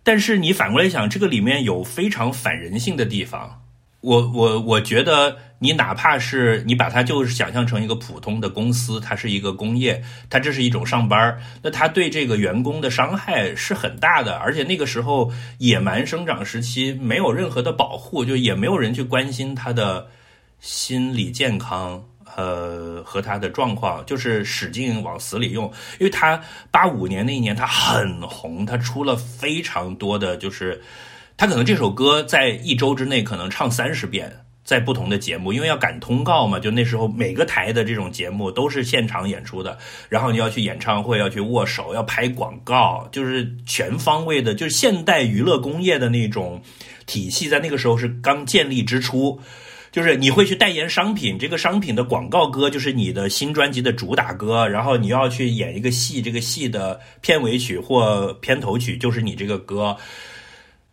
[0.01, 3.61] 但是你反过来想，这个里面有非常反人性的地方。
[4.01, 9.99] 我我我觉得，你哪怕是你把它就是想象成一个普通的公司，它是一个工业，
[10.29, 14.35] 它这是一种上班儿，那它对这个员工的伤害是很大的。
[14.35, 20.07] 而且那个时候野蛮生长时期，没有任何的保护，就也没有人去关心他的
[20.59, 22.05] 心理健康。
[22.35, 30.81] 呃，和他的状况就是使劲往死里用，因为他八五年那一年他很红，他出了非常多的就是
[31.37, 39.77] 他可能这首歌在一周之内可能唱三十遍，在不同的节目，因为要赶通告嘛，就那时候每个台的这种节目都是现场演出的，
[40.09, 46.61] 然后你要去演唱会，要去握手，要拍广告，就是全方位的，就是现代娱乐工业的那种
[47.05, 49.39] 体系，在那个时候是刚建立之初。
[49.95, 59.95] 就是你会去代言商品，这个商品的广告歌就是你的新专辑的主打歌，然后你要去演一个戏，这个戏的片尾曲或片头曲就是你这个歌。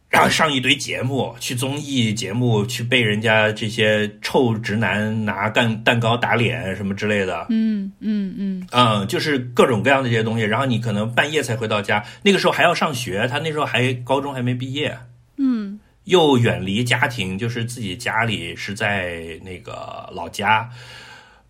[0.08, 10.44] 然后上一堆节目，去综艺节目，去被人家这些臭直男拿蛋蛋糕打脸什么之类的，嗯嗯嗯，嗯，就是各种各样的这些东西。
[10.44, 14.96] 然后你可能半夜才回到家，那个时候还要上学，他那时候还高中还没毕业，
[15.38, 20.70] 嗯又远离家庭，就是自己家里是在那个老家。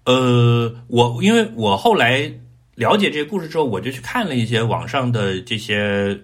[0.05, 2.33] 呃，我因为我后来
[2.75, 6.19] 了解这个故事之后，我就去看了一些网上的这些，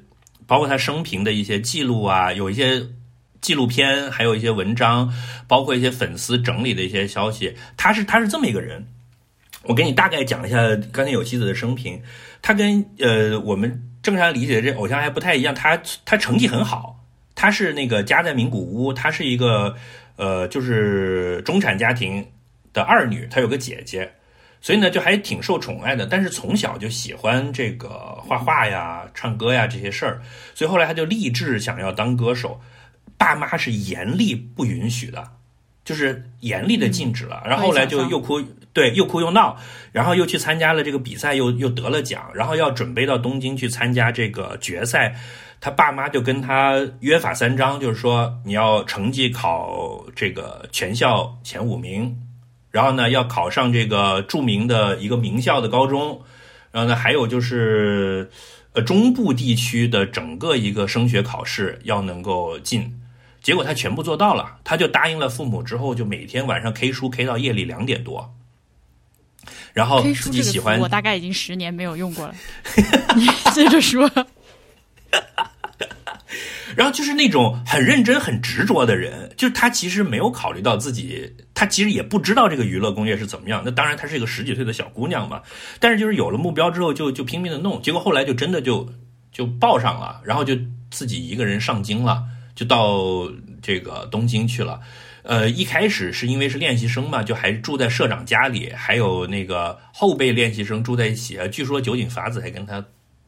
[0.46, 2.84] 包括他生平的一些记录啊，有一些
[3.40, 5.12] 纪录片，还有一些文章，
[5.46, 7.54] 包括一些粉丝整理的一些消息。
[7.76, 8.84] 他是他是这么一个人，
[9.62, 10.58] 我给你大概讲一下
[10.90, 12.02] 刚才有希子的生平。
[12.42, 16.97] 他跟呃我们正常理解的这偶像还不太一样，他他成绩很好，
[17.38, 19.72] 他是那个家在名古屋，他是一个
[20.16, 22.26] 呃就是中产家庭
[22.72, 24.10] 的二女，她有个姐姐，
[24.60, 26.04] 所以呢就还挺受宠爱的。
[26.04, 27.88] 但是从小就喜欢这个
[28.26, 30.20] 画画呀、唱歌呀这些事儿，
[30.52, 32.60] 所以后来他就立志想要当歌手，
[33.16, 35.24] 爸妈是严厉不允许的，
[35.84, 37.40] 就是严厉的禁止了。
[37.46, 39.56] 然后后来就又哭，对，又哭又闹，
[39.92, 45.14] 然后又去参加了这个比赛，又又得了奖，然后要准备到东京去参加这个决赛。
[45.60, 52.16] 他爸妈就跟他约法三章，就是说你要成绩考这个全校前五名，
[52.70, 56.22] 然后呢要考上这个著名的一个名校的高中，
[56.70, 58.30] 然后呢还有就是
[58.74, 63.00] 呃中部地区的整个一个升学考试要能够进。
[63.42, 68.32] 结果他全部做到了，他就答应了父母之后，就每天晚上 K 书 K 到夜里两点多，
[69.72, 72.34] 然后自己喜欢我大概已经十年没有用过了。
[73.16, 74.08] 你 接着说。
[76.78, 83.60] 然后就是那种很认真、很执着的人，就是他其实没有考虑到自己，他其实也不知道这个娱乐工业是怎么样。
[83.64, 85.42] 那当然，她是一个十几岁的小姑娘嘛，
[85.80, 88.88] 但是就是有了目标之后就，就拼命的弄，结果后来就真的就
[89.32, 90.56] 就报上了，然后就
[90.88, 92.22] 自己一个人上京了，
[92.54, 93.28] 就到
[93.60, 94.78] 这个东京去了。
[95.24, 101.36] 呃，一开始是因为是练习生嘛，就还住在社长家里，还有那个后备练习生住在一起。
[101.50, 102.78] 据说酒井法子还跟他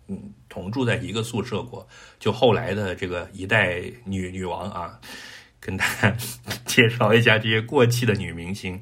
[0.06, 0.16] 嗯
[0.50, 1.88] 同住在一个宿舍过。
[2.18, 5.00] 就后来的这个一代女女王啊，
[5.58, 6.14] 跟大家
[6.66, 8.78] 介绍一下这些过气的女明星，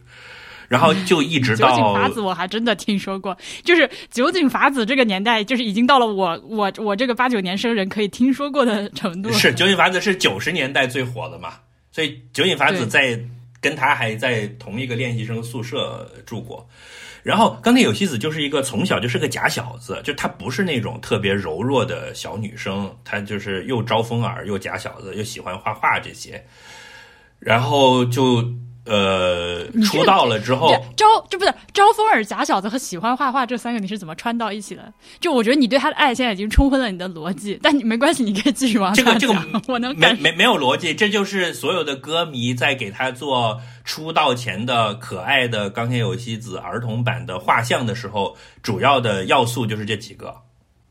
[0.66, 9.30] 然后就一直到酒井法子我还真的听说过，就是酒井法子这个年代，就是已经到了我我我这个八九年生人可以听说过的程度。
[9.32, 11.54] 是酒井法子是九十年代最火的嘛，
[11.92, 13.20] 所以酒井法子在
[13.60, 16.68] 跟他还在同一个练习生宿舍住过。
[17.28, 26.42] 然后刚才有希子就是一个从小就是个假小子，就她不是那种特别柔弱的小女生，她就是又招风耳又假小子，又喜欢画画这些。
[27.38, 28.42] 然后就
[28.88, 34.92] 呃出道了之后，招这不是招风耳、假小子和喜欢画画这三个，你是怎么穿到一起的？
[35.20, 50.34] 就我觉得你对他的爱现在已经冲昏了你的逻辑，但你没关系，你可以继续往下这个这个讲我能没没没有逻辑，这就是所有的歌迷在给他做出道前的可爱的钢铁有希子儿童版的画像的时候，主要的要素就是这几个。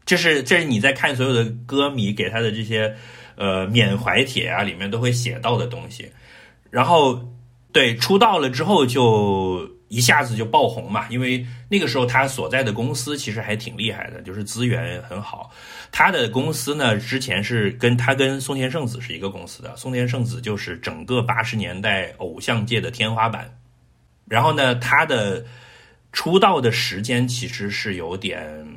[0.06, 2.96] 这是这是你在看所有的歌迷给他的这些
[3.36, 6.10] 呃缅怀帖啊里面都会写到的东西。
[6.70, 7.22] 然后
[7.78, 15.52] 对出道了之后就一下子就爆红嘛，因为那个时候他所在的公司其实还挺厉害的，就是资源很好。
[15.92, 23.48] 他的公司呢，之前是跟他跟松田圣子是一个公司的，松田圣子就是整个八十年代偶像界的天花板。
[24.26, 25.46] 然后呢，他的
[26.12, 28.68] 出道的时间其实是有点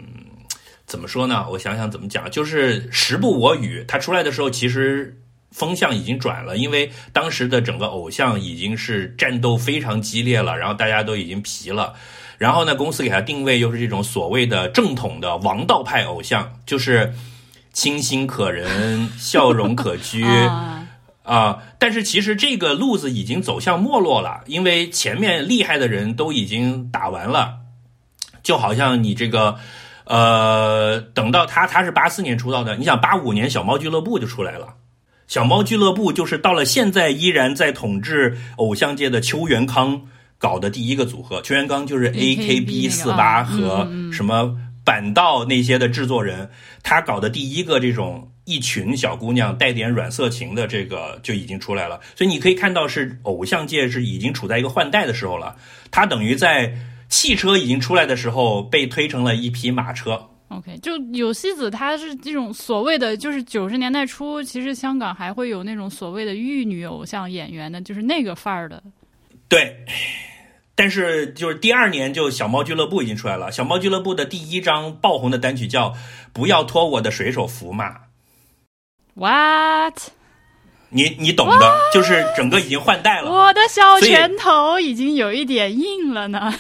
[0.85, 1.49] 怎么说呢？
[1.51, 3.83] 我想想怎么讲，就是时不我与。
[3.89, 5.19] 他出来的时候，其实
[5.51, 11.95] 风向已经转了，因为当时的整个偶像已经是战斗非常激烈了，然后大家都已经疲了。
[12.39, 17.13] 然后呢，公司给他定位又是这种所谓的正统的王道派偶像，就是
[17.73, 20.87] 清新可人、笑容可掬啊，
[21.23, 27.59] 啊、但是其实这个路子已经走向没落了，因为前面厉害的人都已经打完了，
[28.43, 29.59] 就好像你这个。
[30.07, 34.75] 呃，等到他他是八四年出道的，你想八五年小猫俱乐部就出来了，
[35.31, 41.41] 小猫俱乐部就是到了现在依然在统治偶像界的邱元康搞的第一个组合。
[41.43, 46.51] 邱元康就是 A K B 四八和什么板道那些的制作人，
[46.83, 52.01] 他搞的第一个这种一群小姑娘带点软色情的这个就已经出来了。
[52.17, 55.55] 所以你可以看到，是偶像界是已经处在一个换代的时候了。
[55.93, 56.75] 他等于在
[57.09, 60.30] 汽车已经出来的时候被推成了一匹马车。
[60.51, 68.83] OK，就有希子，她是这种所谓的，就是九十年代初，其实香港还会有那种所谓的玉女偶像演员的，就是那个范儿的。
[69.49, 69.77] 对，
[70.75, 73.53] 但是就是第二年就小猫俱乐部已经出来了。
[73.53, 75.91] 小猫俱乐部的第一张爆红的单曲叫
[76.33, 77.97] 《不要脱我的水手服》嘛。
[79.15, 79.95] What？
[80.89, 83.31] 你你懂的，就是整个已经换代了。
[83.31, 86.53] 我的小拳头已经有一点硬了呢。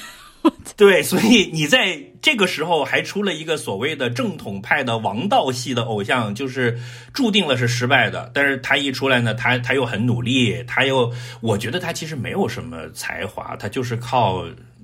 [0.77, 6.79] 对，所以你在这个时候还出了一个所谓的正统派的王道系的偶像，就是
[7.13, 8.31] 注定了是失败的。
[8.33, 14.43] 但是他一出来呢，他他又很努力，他又我觉得他其实没有什么才华，他就是靠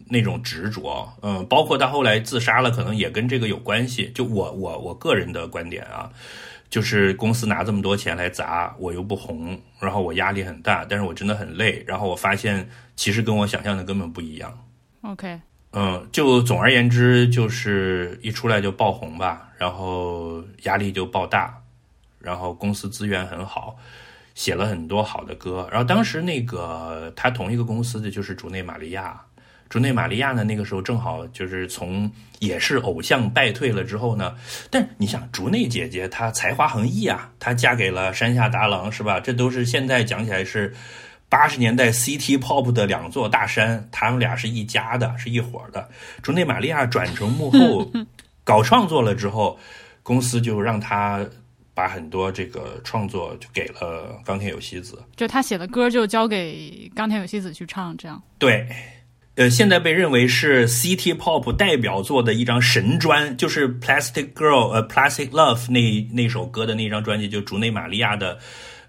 [0.08, 1.10] 那种执着。
[1.22, 4.10] 嗯，包括他后来自杀了，可能也跟这个有关系。
[4.14, 6.10] 就我我我个人的观点啊，
[6.68, 14.52] 就是公司拿这么多钱来砸，我又不红，然后我压力很大，但是我真的很累，然后我发现其实跟我想象的根本不一样。
[15.06, 15.40] OK，
[15.72, 21.56] 嗯，就总而言之，就是一出来就爆红吧，然后压力就爆大，
[22.18, 23.76] 然后公司资源很好，
[24.34, 25.68] 写了很多好的歌。
[25.70, 29.20] 然后当时那个他同一个公司的就是竹内玛利亚，
[29.68, 34.34] 竹内玛利亚呢那个时候正好就是从也是偶像败退了之后呢，
[34.70, 39.20] 但你想竹内姐姐她才华横溢啊，她嫁给了山下达郎是吧？
[39.20, 40.74] 这都是现在讲起来是。
[41.28, 45.88] 八十年代 City Pop 的两座大山，他们俩是一家的，是一伙的。
[46.22, 47.90] 竹内玛利亚转成幕后
[48.44, 49.58] 搞创作了之后，
[50.04, 51.26] 公司就让他
[51.74, 55.02] 把很多这个创作就给了冈田有希子。
[55.16, 58.22] 就他写的歌就交给冈田有希子去唱，这样。
[58.38, 58.66] 对，
[59.34, 68.38] 呃，现在被认为是 City Pop 代表作的一张神专，就是 Plastic Girl 呃 Plastic Love 那那首歌的那张专辑，就竹内玛利亚的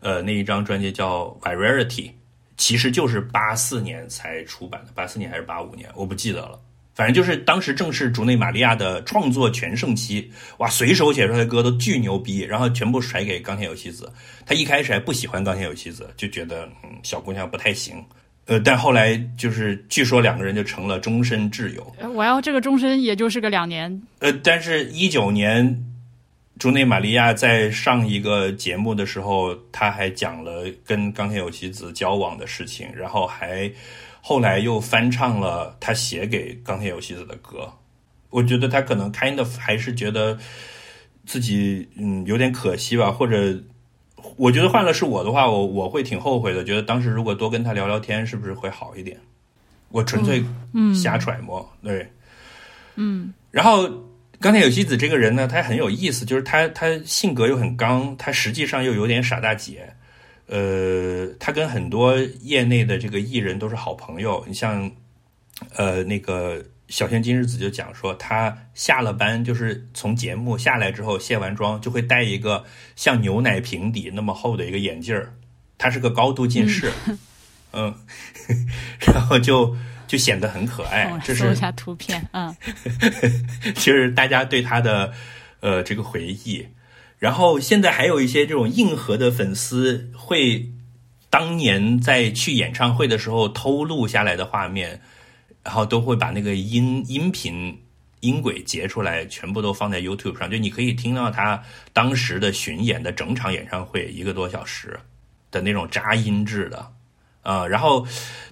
[0.01, 2.11] 呃那一张专辑叫 Variety。
[2.57, 6.59] 其实就是八四年才出版的，八四年还是八五年，我不记得了。
[6.95, 14.11] 反正就是当时正是竹内玛利亚的创作全盛期，哇，随手写出来的歌都巨牛逼，然后全部甩给冈田有希子。
[14.47, 18.03] 他一开始还不喜欢冈田有希子，就觉得嗯小姑娘不太行，
[18.47, 21.95] 呃，但后来就是据说两个人就成了终身挚友。
[22.15, 25.85] 我要这个终身也就是个两年，呃，但是一九年，
[26.59, 33.71] 竹内玛利亚在上一个节目的时候，他还讲了跟冈田有希子交往的事情，然后还
[34.21, 37.71] 后来又翻唱了他写给冈田有希子的歌。
[38.29, 40.37] 我觉得他可能 kind of 还是觉得
[41.25, 43.57] 自己嗯有点可惜吧，或者
[44.35, 49.17] 我觉得换了是我的话，我我会挺后悔的，觉得当时如果多跟他聊聊天，是不是会好一点？
[49.89, 50.43] 我纯粹
[50.93, 52.11] 瞎揣摩，对，
[52.95, 53.89] 嗯，然后
[54.39, 59.93] 冈田有希子这个人呢，他很有意思，就是他他性格又很刚，他实际上又有点傻大姐。
[60.45, 64.45] 呃，他跟很多业内的这个艺人都是好朋友。
[64.47, 64.89] 你像，
[65.75, 72.63] 呃，那个小田今日子就讲说，他下了班就是从节目下来之后卸完妆，就会戴一个
[72.95, 75.33] 像牛奶瓶底那么厚的一个眼镜儿，
[75.77, 76.89] 他是个高度近视，
[77.73, 77.93] 嗯，
[79.05, 79.75] 然后就
[80.07, 81.19] 就显得很可爱我。
[81.19, 82.55] 这是搜一下图片，嗯，
[83.75, 85.13] 就是大家对他的
[85.59, 86.65] 呃这个回忆。
[87.19, 90.69] 然后现在还有一些这种硬核的粉丝会
[91.29, 95.01] 当年在去演唱会的时候偷录下来的画面，
[95.63, 97.81] 然后都会把那个音音频
[98.19, 104.99] 音轨截出来，全部都放在 YouTube 上，就你可以听到他当时的巡演的整场演唱会一个多小时
[105.49, 106.87] 的那种扎音质的。
[107.47, 108.05] 啊、然后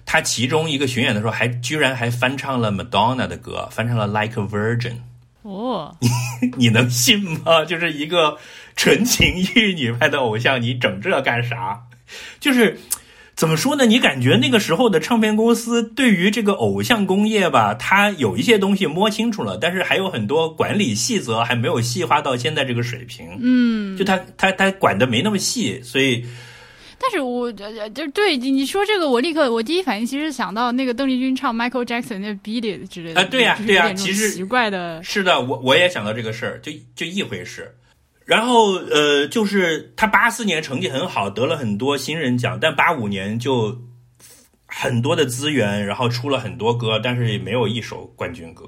[0.06, 4.96] 他其中一个巡演的时候还居然还翻唱了 Madonna 的歌，翻唱了 Like a Virgin。
[5.42, 5.94] 哦，
[6.56, 7.64] 你能信吗？
[7.64, 8.38] 就是一个
[8.74, 11.82] 纯情玉女派的偶像，你整这干啥？
[12.40, 12.80] 就是
[13.36, 13.84] 怎么说呢？
[13.84, 23.38] 你感觉那个时候的唱片公司对于这个偶像工业吧，它有一些东西摸清楚了，但是还有很多管理细则还没有细化到现在这个水平。
[23.40, 26.24] 嗯，就他他他管的没那么细，所以
[26.98, 37.76] 但是我就对你你说这个，我立刻我第一反应其实想到那个邓丽君唱 Michael Jackson 那 Beat It 之类的啊对呀就是对呀其实奇怪的，是的，我我也想到这个事儿，就就一回事。
[38.24, 43.82] 然后呃，就是他八四年成绩很好，得了很多新人奖，但八五年就
[44.66, 48.64] 很多的资源，然后出了很多歌，但是也没有一首冠军歌，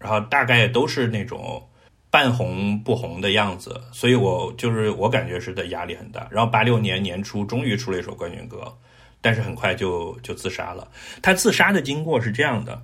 [0.00, 1.68] 然后大概都是那种
[2.16, 6.26] 半红不红的样子，所以我就是我感觉是的压力很大。
[6.30, 8.74] 然后八六年年初终于出了一首冠军歌，
[9.20, 10.90] 但是很快就就自杀了。
[11.20, 12.82] 他自杀的经过是这样的，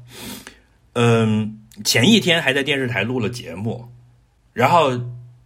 [0.92, 3.88] 嗯，前一天还在电视台录了节目，
[4.52, 4.90] 然后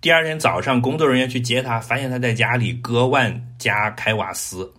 [0.00, 4.74] 第二天早上工作人员去接他，发现他在家里割腕加开瓦斯，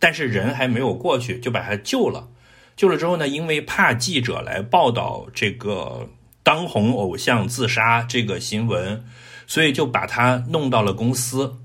[0.00, 2.28] 但是人还没有过去，就把他救了。
[2.74, 6.08] 救了之后呢，因为怕记者来报道这个
[6.48, 9.04] 当红偶像自杀这个新闻，
[9.46, 11.58] 所以就把他弄到了公司，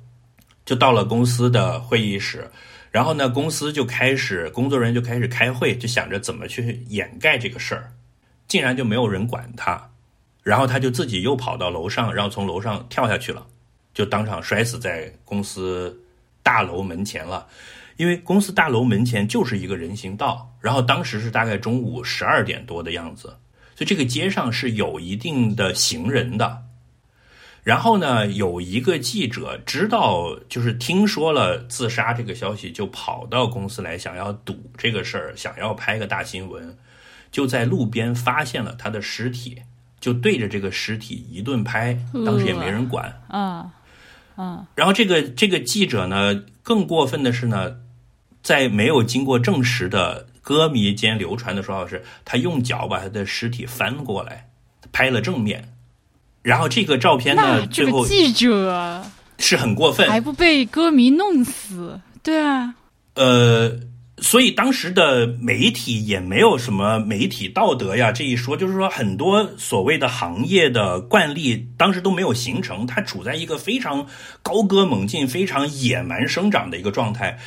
[0.66, 2.52] 就到了公司的会议室。
[2.92, 7.94] 然后呢，公司就开始工作人员就开始开会，就想着怎么去掩盖这个事儿，
[8.46, 9.90] 竟然就没有人管他。
[10.42, 13.48] 然后他就自己又跑到楼上，然后从楼上跳下去了，
[13.94, 15.98] 就当场摔死在公司
[16.44, 17.48] 大楼门前了。
[17.96, 23.34] 因为公司大楼门前就是一个人行道，然后当时是大概中午十二点多的样子，
[23.84, 26.64] 所以这个街上是有一定的行人的。
[27.64, 36.78] 然后呢，有一个记者知道，就是听说了自杀这个消息，就跑到公司来，想要赌这个事儿，想要拍个大新闻，
[37.30, 39.62] 就在路边发现了他的尸体，
[40.00, 43.22] 就对着这个尸体一顿拍，当时也没人管。
[43.28, 43.70] 啊
[44.38, 47.76] 啊然后这个这个记者呢，更过分的是呢，
[48.42, 54.50] 在没有经过证实的歌迷间流传的说法是，他用脚把他的尸体翻过来，
[54.92, 55.70] 拍了正面。
[56.44, 59.06] 然后这个照片那呢，最后这个记者
[59.40, 62.02] 是很过分，还不被歌迷弄死？
[62.22, 62.76] 对啊，
[63.16, 63.80] 呃，
[64.18, 74.06] 所以当时的媒体也没有什么媒体道德呀这一说，就是说很多所谓的行业的惯例当时都没有形成，它处在一个非常
[74.42, 77.40] 高歌猛进、非常野蛮生长的一个状态。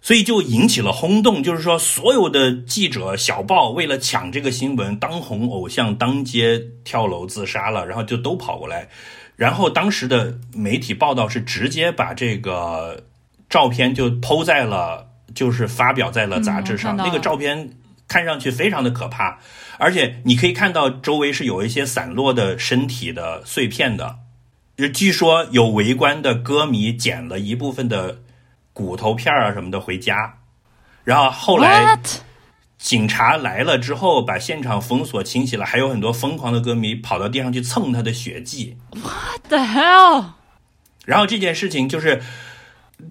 [0.00, 8.88] 所以就引起了轰动，就是说，所有的记者、小报为了抢这个新闻，当红偶像当街跳楼自杀了，然后就都跑过来。
[9.36, 13.04] 然后当时的媒体报道是直接把这个
[13.48, 16.96] 照片就抛在了，就是发表在了杂志上。
[16.96, 17.70] 那个照片
[18.06, 19.38] 看上去非常的可怕，
[19.78, 24.16] 而且你可以看到周围是有一些散落的身体的碎片的。
[24.94, 28.20] 据说有围观的歌迷捡了一部分的
[28.78, 30.32] 骨头片儿啊什么的回家，
[31.02, 31.98] 然后后来
[32.78, 38.76] 警察来了之后，把现场封锁清洗了，还有很多疯狂的歌迷跑到地上去蹭他的血迹。
[38.92, 40.26] What the hell？
[41.04, 42.22] 然后这件事情就是，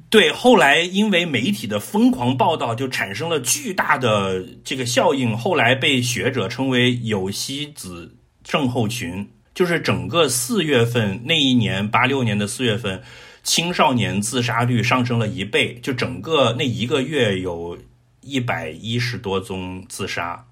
[0.10, 5.38] 对，后来因为媒体的疯狂报道，就产生了巨大的这个效应。
[5.38, 13.04] 后来被学者称为有希子症候群，就是整个四月份那一年，八六年的四月份，
[13.48, 17.78] 青少年自杀率上升了一倍，就整个那一个月有
[18.20, 20.46] 一百一十多宗自杀，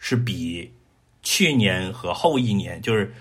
[0.00, 0.72] 是比
[1.22, 3.14] 去年和后一年，就是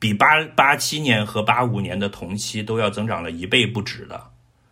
[0.00, 4.20] 比八八七年和八五年的同期都要增长了一倍不止的。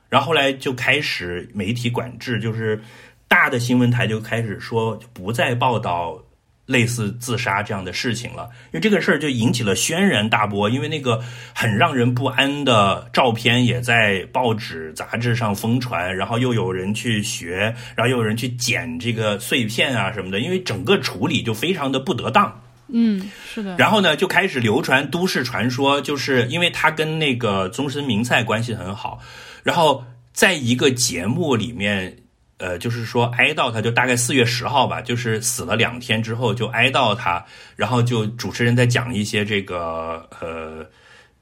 [0.09, 2.83] 然后后来就开始媒体管制，就是
[3.29, 6.21] 大的新闻台就开始说不再报道
[6.67, 11.23] 类似自杀这样的事情了，因为这个事儿就引起了轩然大波，因为那个
[11.55, 22.61] 很让人不安的照片也在报纸、杂志上疯传，然后又有人去学，然后又有人去捡这个碎片啊什么的，因为整个处理就非常的不得当。
[22.89, 23.77] 嗯，是的。
[23.77, 29.21] 然后呢，就开始流传都市传说，就是因为他跟那个宗申明菜关系很好，
[29.63, 32.17] 然后在一个节目里面，
[32.59, 37.45] 呃，就是说哀悼他，就大概四月十号吧，就是死了两天之后就哀悼他，
[37.77, 40.87] 然后就主持人在讲一些这个呃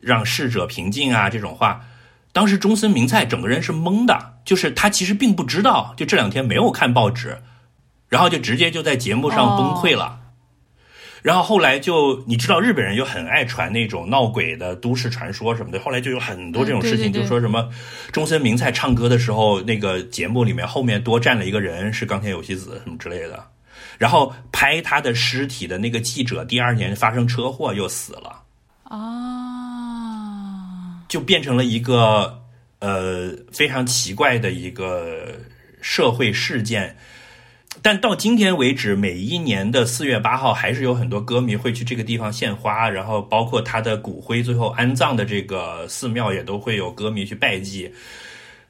[0.01, 1.85] 让逝者平静啊这种话。
[2.33, 7.37] 当时中森明菜整个人是懵的，就是他其实并不知道，就这两天没有看报纸，
[8.09, 10.21] 然后就直接就在节目上崩溃了。
[11.23, 17.23] 然后后来就你知道日本人又很爱传那种闹鬼的都市传说什么的，后来就有很多这种事情，嗯对对对。
[17.23, 17.71] 就说什么
[18.11, 23.47] 中森明菜唱歌的时候，那个节目里面后面多站了一个人是冈田有希子什么之类的，
[23.99, 28.43] 然后拍他的尸体的那个记者第二年发生车祸又死了，
[28.83, 28.99] 啊，
[31.09, 32.43] 就变成了一个
[32.81, 35.37] 呃非常奇怪的一个
[35.81, 36.97] 社会事件。
[37.83, 47.93] 但到今天为止，每一年的四月八号，还是有很多歌迷会去这个地方献花，然后包括他的骨灰最后安葬的这个寺庙，也都会有歌迷去拜祭。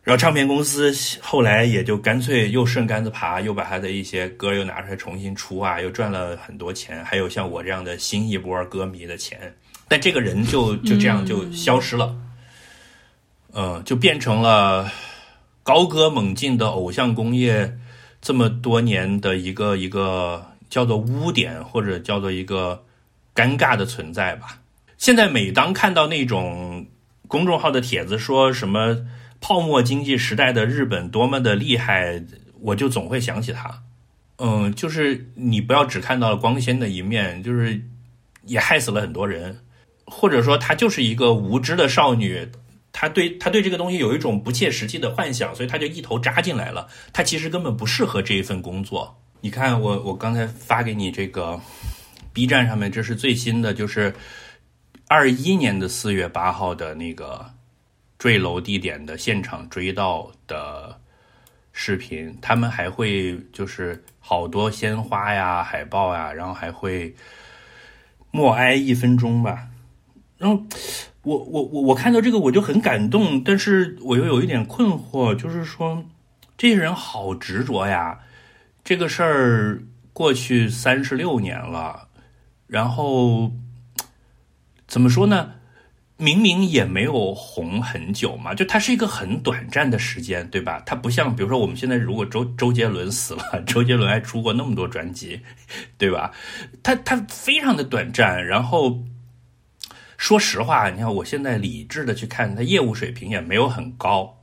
[0.03, 9.55] 然后唱片公司后来也就干脆又顺杆子爬，又把他的一些歌又拿出来重新出啊，又赚了很多钱，还有像我这样的新一波歌迷的钱。
[9.89, 12.17] 但这个人就就这样就消失了，
[13.53, 14.91] 呃，就变成了
[15.63, 17.73] 高歌猛进的偶像工业
[18.23, 22.85] 这么多年的一个一个叫做污点，或者叫做一个
[23.35, 24.61] 尴尬的存在吧。
[24.97, 26.87] 现在每当看到那种
[27.27, 29.05] 公众号的帖子说什么
[29.41, 32.23] 泡沫经济时代的日本多么的厉害，
[32.61, 33.83] 我就总会想起他。
[34.37, 37.83] 嗯，就是你不要只看到了光鲜的一面，就是
[38.47, 39.59] 也害死了很多人，
[40.07, 42.49] 或者说她就是一个无知的少女，
[42.93, 46.87] 他对他对这个东西有一种不切实际的幻想，所以他就一头扎进来了。
[47.13, 49.19] 他其实根本不适合这一份工作。
[49.41, 51.59] 你看我我刚才发给你这个
[52.33, 54.15] B 站上面，这是最新的，就是
[55.09, 57.45] 二一年的四月八号的那个
[58.19, 61.01] 坠楼地点的现场追悼的
[61.73, 67.13] 视频，他们还会就是好多鲜花呀、海报呀，然后还会
[68.31, 69.67] 默哀一分钟吧。
[70.39, 70.63] 然后
[71.23, 76.05] 我我我我看到这个我就很感动，但是我又有一点困惑，就是说
[76.57, 78.19] 这些人好执着呀。
[78.85, 82.09] 这个事儿过去三十六年了，
[82.67, 83.53] 然后
[84.89, 85.53] 怎么说呢？
[86.19, 90.81] 明明也没有红很久嘛，就它是一个很短暂的时间，对吧？
[90.87, 95.41] 它不像，比如说我们现在如果周周杰伦死了， 周杰伦还出过那么多专辑，
[95.99, 96.31] 对吧？
[96.81, 99.03] 他他非常的短暂，然后
[100.23, 104.39] 说实话，你看我现在理智的去看，他业务水平也没有很高。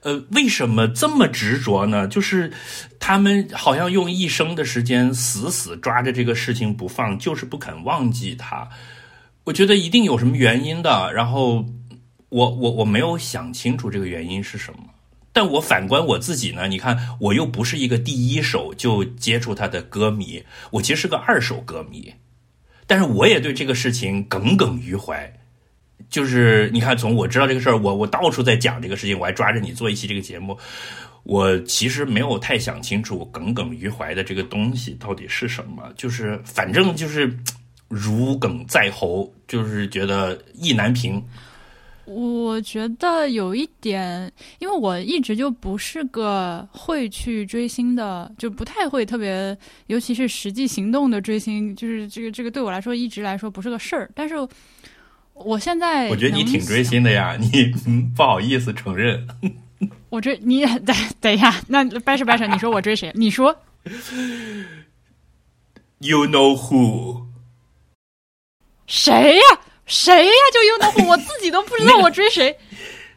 [0.00, 2.08] 呃，为什么这么执着呢？
[2.08, 2.52] 就是
[2.98, 8.68] 他们好像用一生的时间死死抓着这个事情不放，就是不肯忘记他。
[9.44, 11.64] 我觉得一定有什么原因的，然后
[12.28, 14.80] 我我我没有想清楚这个原因是什么。
[15.32, 22.12] 但我反观我自己呢，你看我又不是一个第一手就接触他的歌迷，我其实是个二手歌迷，
[22.90, 25.32] 但是我也对这个事情耿耿于怀。
[26.08, 30.58] 就是你看，从我知道这个事儿，我我到处在讲这个事情，我还抓着你做一期这个节目，
[31.22, 35.88] 我其实没有太想清楚耿耿于怀的这个东西到底是什么。
[35.96, 37.32] 就是反正就是
[37.86, 41.24] 如鲠在喉，就是觉得意难平。
[42.12, 49.56] 我觉得有一点，因为我一直就不是个会去追星的，就不太会特别，
[49.86, 54.10] 尤其是实际行动的追星，就是这个这个对我来说一直来说不是个事儿。
[54.12, 54.34] 但是
[55.34, 57.72] 我现在我觉得你挺追星的呀，你
[58.16, 59.26] 不好意思承认。
[60.08, 63.12] 我追你等 等一下，那掰扯掰扯，你说我追谁？
[63.14, 63.54] 你说
[65.98, 67.22] You know who？
[68.86, 69.60] 谁呀？
[69.90, 70.32] 谁呀？
[70.54, 71.08] 就 You know who？
[71.10, 72.56] 我自己都不知道我追谁。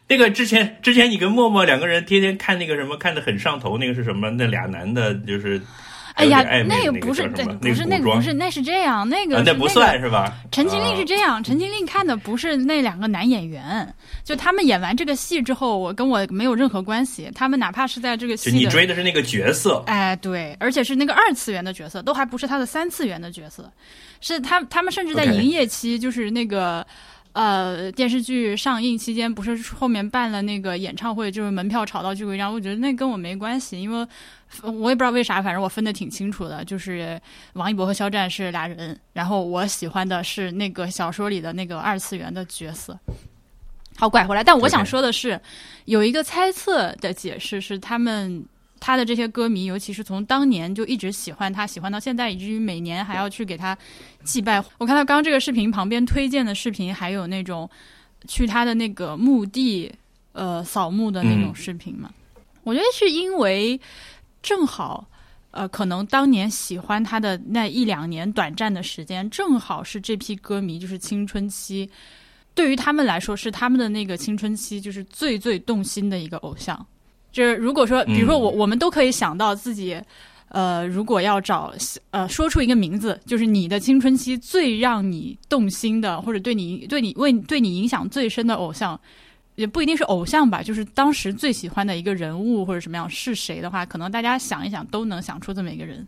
[0.06, 4.28] 那个之前之前你跟默默两个人天天看那个什么看的很上头，那个是什么？
[4.30, 5.62] 那俩男的就是。
[6.14, 10.32] 哎呀，那个不是，对，不是那个不是，那是这样，那个那不算是吧？
[10.52, 17.28] 陈情令是这样，陈情令看的不是那两个男演员，就他们演完这个戏之后，我跟我没有任何关系。
[17.34, 23.68] 他们哪怕是在这个戏，你追的是那个角色，哎，对，而且是那个二次元的角色，都还不是他的三次元的角色，
[24.24, 26.86] 是他他们甚至在营业期，就是那个。
[27.34, 34.06] 呃，电视剧上映期间不是后面办了那个演唱会，就是门票炒到巨贵，然后我觉得那跟我没关系，因为
[34.62, 37.20] 我也不知道为啥，反正我分得挺清楚的，就是
[37.54, 42.96] 王一博和肖战是俩人，然后我喜欢的是那个小说里的那个二次元的角色。
[43.96, 45.40] 好，拐回来，但我想说的是，
[45.86, 48.46] 有一个猜测的解释是他们。
[48.86, 53.74] 他的这些歌迷，尤其是从当年就一直喜欢他，喜欢到现在，以至于每年还要去给他
[54.24, 54.62] 祭拜。
[54.76, 57.66] 我看到刚刚这个视频旁边推荐的视频，还有那种
[58.28, 59.90] 去他的那个墓地
[60.32, 62.10] 呃扫墓的那种视频嘛。
[62.62, 63.80] 我觉得是因为
[64.42, 65.08] 正好
[65.50, 71.88] 呃，可能当年喜欢他的那一两年短暂的时间，正好是这批歌迷就是青春期，
[72.54, 76.86] 对于他们来说是他们的那个青春期，就是最最动心的一个偶像。
[77.34, 80.00] 就是如果说，比如说我我们都可以想到自己，
[80.50, 81.74] 呃，如果要找
[82.12, 88.98] 呃说出一个名字，就是你的青春期最让你动心的，或者对你对你为对你影响最深的偶像，
[89.56, 96.06] 也不一定是偶像吧，就是当时最喜欢的一个人物或者什么样是谁的话，可能大家想一想都能想出这么一个人，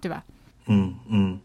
[0.00, 0.22] 对吧？
[0.66, 1.36] 嗯嗯，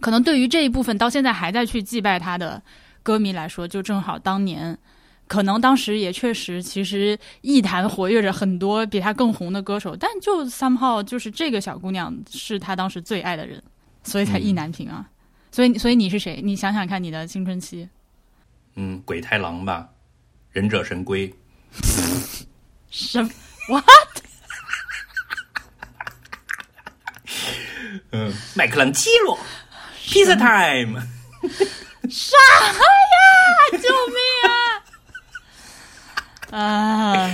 [0.00, 2.62] 可能对于这一部分到现在还在去祭拜他的
[3.02, 4.74] 歌迷来说，就正好当年。
[5.26, 13.62] 可能当时也确实，其实艺坛活跃着很多比他更红的歌手，但就 somehow 就是这个小姑娘是他当时最爱的人，
[14.04, 15.08] 所以才意难平啊。
[15.50, 16.40] 所以，所以你是谁？
[16.42, 17.88] 你想想看，你的青春期。
[18.74, 19.88] 嗯，鬼太郎吧，
[20.52, 21.32] 忍者神龟。
[22.90, 23.22] 什
[23.68, 23.84] what？
[28.12, 29.38] 嗯，麦克朗基罗
[30.04, 31.00] ，Pizza Time。
[32.08, 33.78] 啥呀！
[33.78, 34.16] 救命
[36.60, 37.30] 啊！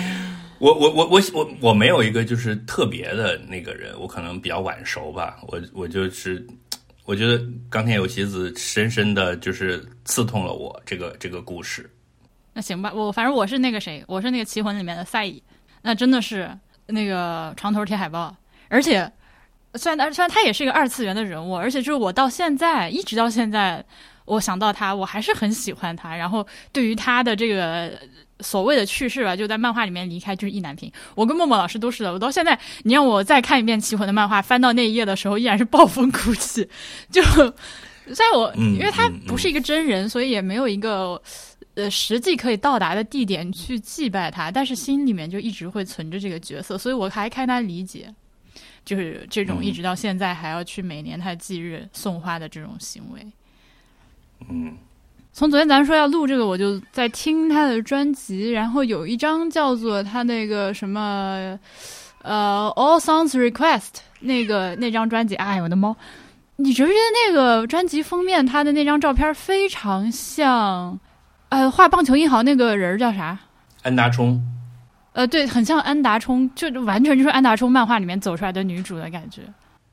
[0.59, 5.39] 我我我我我我没有一个就是特别的那个人，我可能比较晚熟吧。
[5.47, 6.45] 我我就是
[7.05, 11.89] 我觉得冈田有希子深深的就是刺痛了我这个这个故事。
[12.53, 15.41] 那行吧，我反正我是那个谁，我是那个棋魂里面的赛乙，
[15.83, 16.51] 那真的是
[16.87, 18.35] 那个床头贴海报，
[18.68, 19.09] 而且
[19.75, 23.85] 虽然虽然他也是一个二次元的人物，而且就是我到现在一直到现在，
[24.25, 26.16] 我想到他，我还是很喜欢他。
[26.16, 27.93] 然后对于他的这个。
[28.43, 30.90] 所谓的去世吧，就在漫画里面离开，就是意难平。
[31.14, 36.68] 我跟默默老师都是的，我到现在，你让我再看一遍《棋魂》的漫画，翻到那一页的时候，依然是暴风哭泣。
[37.11, 41.20] 就虽然我， 因为他不是一个真人，所以也没有一个
[41.74, 48.12] 呃实际可以到达的地点去祭拜他，但是心里面就一直会存着这个角色，所以我还看他理解，
[48.84, 53.26] 就是这种一直到现在还要去每年他忌日送花的这种行为。
[54.49, 54.76] 嗯。
[55.33, 61.59] 从昨天咱说要录这个，我就在听他的专辑，然后有一张叫做他那个什么，
[62.22, 63.89] 呃，All Songs Request
[64.20, 65.97] 那个那张专辑，哎，我的猫！
[66.57, 71.01] 你觉不觉得那个专辑封面他的那张照片非常像，
[71.49, 73.39] 呃，画棒球英豪那个人儿叫啥？
[73.83, 74.39] 安达充，
[75.14, 79.41] 呃，对，很像安达充，就完全就是安达充漫画里面走出来的女主的感觉。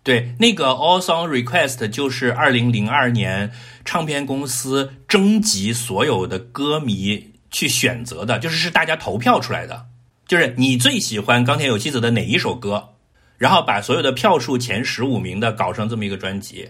[0.09, 3.51] 对，那个 All Song Request 就是二零零二年
[3.85, 9.85] 唱片公司征集所有的歌迷去选择的，就是是大家投票出来的，
[10.25, 12.89] 就是你最喜欢钢铁有希子的哪一首歌，
[13.37, 16.67] 然后把所有的票数前十五名的搞成这么一个专辑，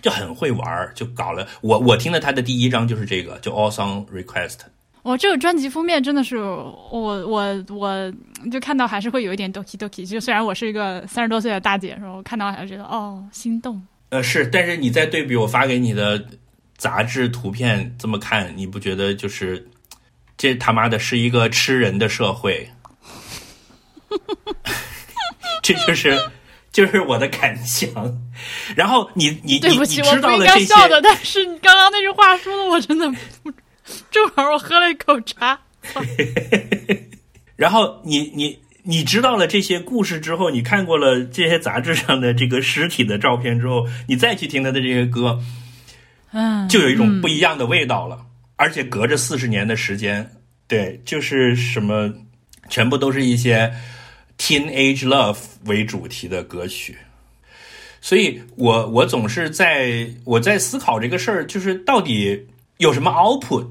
[0.00, 1.46] 就很会玩，就搞了。
[1.60, 4.60] 我我听的他的第一张就是这个，就 All Song Request。
[5.02, 8.12] 我、这个专辑封面真的是我我我
[8.50, 13.80] 就看到还是会有一点 doki doki，就虽然我是一个三十多岁的大姐，然后看到还是觉得哦心动。
[14.10, 16.22] 呃，是，但是你再对比我发给你的
[16.76, 19.68] 杂志图片这么看，你不觉得就是
[20.36, 22.68] 这他妈的是一个吃人的社会？
[25.62, 26.18] 这就是
[26.72, 27.88] 就是我的感想。
[28.74, 33.08] 然后你你你你对不起，我知不应该道了这些，笑的，但是你刚刚那句话说的我真的
[33.42, 33.52] 不，
[34.10, 35.60] 正好我喝了一口茶。
[37.56, 45.38] 然后你你你知道了这些故事之后，你看过了这些杂志上的这个尸体的照片之后，你再去听他的这些歌，
[46.32, 48.26] 嗯，就有一种不一样的味道了。
[48.56, 50.30] 而且隔着四十年的时间，
[50.68, 52.12] 对，就是什么，
[52.68, 53.72] 全部都是一些
[54.38, 56.96] teenage love 为主题的歌曲。
[58.02, 62.46] 所以我我总是在我在思考这个事儿，就是到底
[62.78, 63.66] 有什么 output。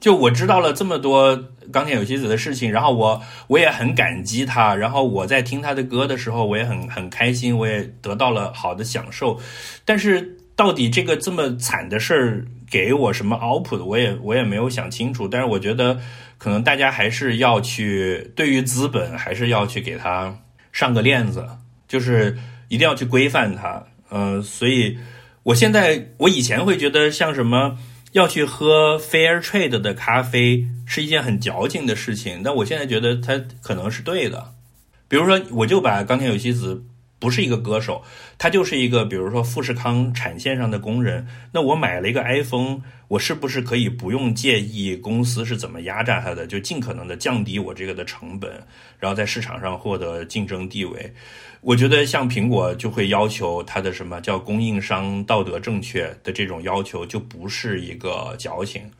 [0.00, 1.38] 就我知道了这么多
[1.70, 9.38] 钢铁有希子的事情，然后我我也很感激他，然后我在听他的歌的时候，我也很很开心，我也得到了好的享受。
[9.84, 15.28] 但是到底这个这么惨的事儿给我什么 output，我也我也没有想清楚。
[15.28, 16.00] 但是我觉得
[16.38, 20.34] 可能大家还是要去对于资本还是要去给他
[20.72, 21.46] 上个链子，
[21.86, 22.36] 就是
[22.68, 23.84] 一定要去规范它。
[24.10, 24.98] 嗯、所以
[25.42, 27.76] 我现在我以前会觉得像什么。
[28.12, 34.54] 要去喝 fair trade 的咖啡是一件很矫情的事情，但我现在觉得它可能是对的。
[35.08, 36.84] 比如说，我就把钢铁有希子
[37.20, 38.02] 不是一个歌手，
[38.38, 41.24] 他就是一个比如说富士康产线上的工人。
[41.52, 48.50] 那我买了一个 iPhone，我是不是可以不用介意公司是怎么压榨他的，就尽可能的降低我这个的成本，
[48.98, 51.12] 然后在市场上获得竞争地位？
[51.60, 58.90] 我觉得像苹果就会要求它的什么叫供应商道德正确的这种要求，就不是一个矫情，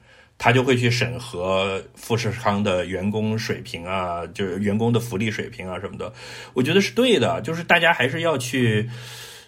[0.42, 6.10] 他就会去审核富士康的员工水平啊，就是员工的福利水平啊什么的。
[6.54, 8.88] 我觉得是对的，就是大家还是要去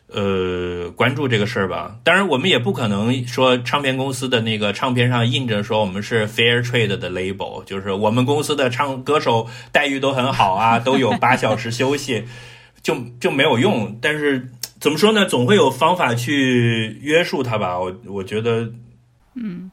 [0.09, 1.97] 呃关注这个事儿吧。
[2.05, 12.25] 当然，我们也不可能说唱片公司的那个唱片上印着说我们是 Fair Trade 的 label，就是我们公司的唱歌手待遇都很好啊，都有八小时休息。
[12.83, 13.97] 就就没有用。
[14.03, 14.49] 但是
[14.81, 17.79] 怎么说呢，总会有方法去约束他吧。
[17.79, 18.73] 我我觉得，
[19.37, 19.71] 嗯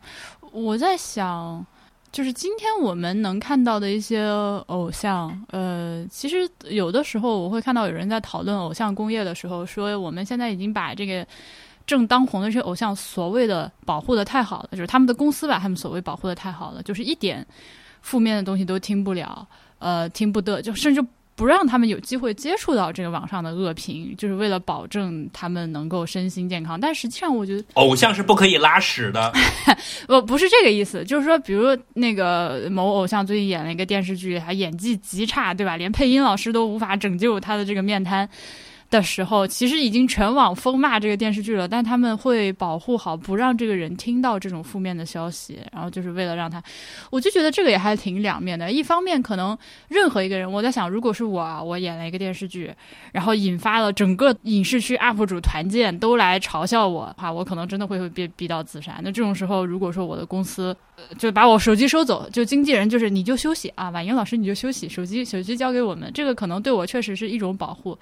[0.60, 1.66] 我在想，
[2.12, 4.28] 就是今天我们能看到的一些
[4.68, 11.26] 偶像，呃，其实有的时候我会看到有人在讨论偶像工业的时候，说我们现在已经把这个
[11.88, 17.46] 正当红的这些偶像所谓的保护的太好了，就是他们的公司把他们所谓保护的太好了，就是一点
[18.02, 19.48] 负面的东西都听不了，
[19.78, 21.02] 呃，听不得，就甚至。
[21.40, 26.78] 不让他们有机会接触到这个网上的恶评，就是为了保证他们能够身心健康。
[26.78, 29.32] 但实际上，我觉得偶像是不可以拉屎的。
[30.10, 35.78] 我，不是这个意思，就是说，比如那个某偶像最近演了一个电视剧，还演技极差，对吧？
[35.78, 38.28] 连配音老师都无法拯救他的这个面瘫
[38.90, 46.62] 的时候，其实已经全网疯骂这个电视剧了，但他们会保护好，不让这个人听到这种负面的消息，然后就是为了让他，
[47.12, 48.72] 我就觉得这个也还挺两面的。
[48.72, 49.56] 一方面，可能
[49.90, 52.74] 任何一个人，我在想，如果是我啊，我演了一个电视剧，
[53.12, 59.00] 然后引发了整个影视区 UP 主团建都来嘲笑我的话，我可能真的会被逼到自杀。
[59.04, 60.76] 那这种时候，如果说我的公司
[61.20, 67.96] 就把我手机收走，就经纪人就是你就休息啊，婉莹老师你就休息，手机手机交给我们，这个可能对我确实是一种保护。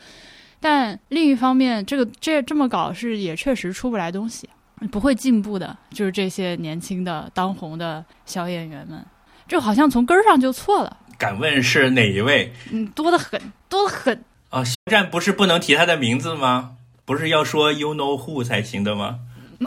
[0.60, 4.49] 但另一方面，这个这这么搞是也确实出不来东西，
[4.91, 5.76] 不会进步的。
[5.91, 9.05] 就是这些年轻的当红的小演员们，
[9.47, 10.97] 这好像从根儿上就错了。
[11.18, 14.24] 敢问是哪一位嗯，多得很，多得很。
[14.49, 14.64] 啊？
[14.64, 16.74] 肖战不是不能提他的名字吗？
[17.05, 19.20] 不是要说 you know who 才行的吗？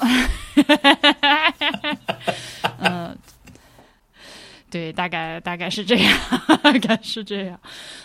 [4.70, 6.18] 对，大概大概是这样，
[6.62, 7.58] 大概是这样。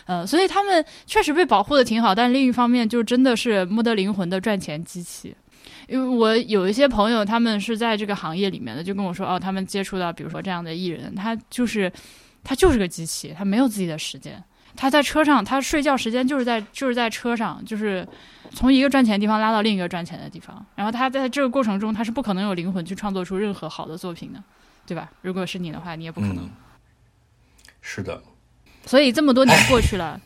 [0.06, 5.36] 呃，所以他们确实被保护的挺好，但另一方面就真的是没得灵魂的赚钱机器。
[5.88, 11.92] 因为我有一些朋友，他们是在这个行业里面的，就跟我说，哦，他们接触到比如说这样的艺人，他就是
[12.44, 14.44] 他就是个机器，他没有自己的时间，
[14.76, 18.08] 他在车上，他睡觉时间就是在就是在车上，就是
[18.50, 24.42] 从一个赚钱的地方拉到另一个赚钱的地方，然后他在这个过程中，他是不可能有灵魂去创作出任何好的作品的，
[24.86, 25.10] 对吧？
[25.22, 26.38] 如果是你的话，你也不可能。
[26.38, 26.50] 嗯，
[27.82, 28.22] 是的，
[28.86, 30.20] 所以这么多年过去了，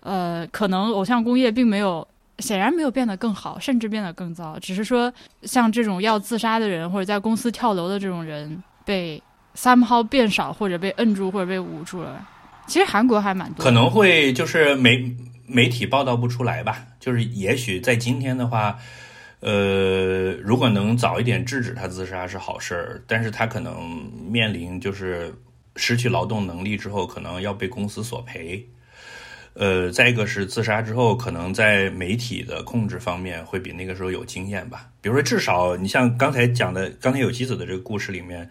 [0.00, 2.06] 呃，可能偶像工业并没有，
[2.38, 4.58] 显然没有变得更好，甚至变得更糟。
[4.58, 5.12] 只是说，
[5.42, 9.22] 像这种要自杀的人，或者在公司跳楼的这种人，被
[9.54, 12.26] somehow 变少，或者被摁住，或者被捂住了。
[12.66, 16.84] 其实韩国还蛮多，可能会就是媒媒体报道不出来吧。
[16.98, 18.76] 就是也许在今天的话，
[19.40, 25.34] 呃，如果能早一点制止他自杀是好事儿，但是他可能面临就是
[25.76, 28.66] 失去劳动能力之后，可能要被公司索赔。
[29.52, 34.90] 呃，再一个是自杀之后，可能在媒体的控制方面会比那个时候有经验吧。
[35.00, 38.50] 比如说，至少你像刚才讲的刚才有妻子的这个故事里面，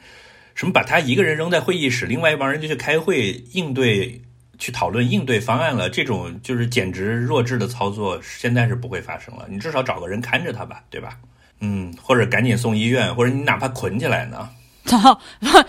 [0.55, 4.21] 什么把他一个人扔在会议室，另外一帮人就去开会应对、
[4.57, 9.45] 去讨论应对方案了，这种就是简直弱智的操作，现在是不会发生了。
[9.49, 11.17] 你至少找个人看着他吧，对吧？
[11.61, 14.49] 嗯，或者赶紧送医院，或者你哪怕捆起来呢。
[14.85, 15.19] 操！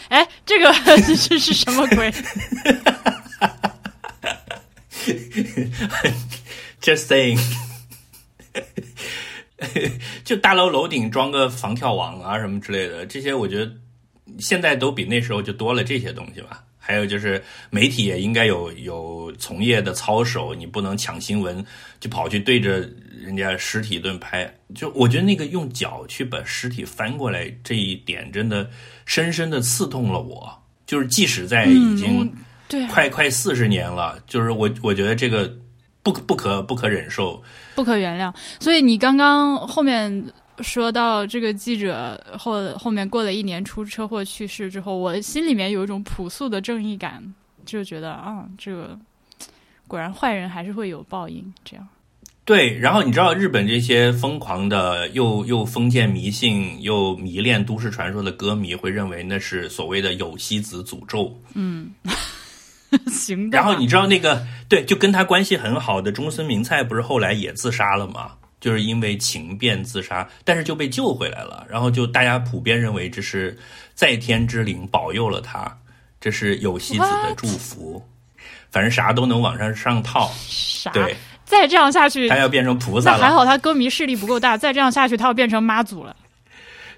[0.09, 0.71] 哎，这个
[1.07, 2.13] 这是什么鬼？
[6.83, 7.41] Just saying，
[10.25, 13.73] 就大楼楼顶装个防跳网啊什么之类的，这些我觉得
[14.39, 16.63] 现在都比那时候就多了这些东西吧。
[16.87, 21.65] 还有就是媒体也应该有有从业的操守，你不能抢新闻
[21.99, 22.89] 就跑去对着
[23.21, 24.49] 人家尸体顿拍。
[24.73, 28.71] 就我觉得那个用脚去把尸体翻过来这一点，真的
[29.05, 30.49] 深深的刺痛了我。
[30.87, 32.33] 就是即使在已经、嗯
[32.69, 35.53] 对啊，快快四十年了，就是我我觉得这个
[36.05, 37.43] 不可不可不可忍受。
[37.75, 38.33] 不可原谅。
[38.61, 40.25] 所以你刚刚后面
[40.61, 47.23] 说到这个记者后后面过了一年出车祸去世之后，我心里面有一种朴素的正义感，
[47.65, 48.99] 就觉得啊，这个
[49.87, 51.53] 果然坏人还是会有报应。
[51.65, 51.87] 这样，
[52.45, 61.39] 对，然后你知道日本这些疯狂的又又封建迷信又迷恋都市传说的歌迷会认为那是所谓的有希子诅咒。
[61.55, 61.91] 嗯
[63.09, 63.59] 行的。
[63.59, 68.33] 然后你知道那个对，就跟他关系很好的中森明菜不是后来也自杀了吗？
[68.67, 71.65] 就是因为情变自杀，但是就被救回来了。
[71.71, 73.57] 然后就大家普遍认为这是
[73.95, 75.73] 在天之灵保佑了他，
[76.21, 78.05] 这是有希子的祝福。
[78.73, 80.91] 反正啥都能往上上套，啥？
[80.91, 83.19] 对再这样下去他，要变成菩萨了。
[83.19, 86.17] 那还好他歌迷势力不够大，再这样下去他要变成妈祖了。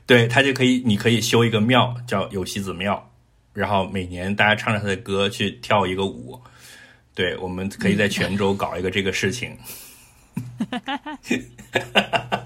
[0.06, 3.12] 对他就可以，你可以修一个庙叫有希子庙，
[3.52, 6.40] 然后每年大家唱着他的歌去跳一个舞。
[7.14, 9.50] 对，我们可以在泉州搞一个这个事情。
[9.50, 9.87] 嗯，
[10.70, 12.44] 哈哈哈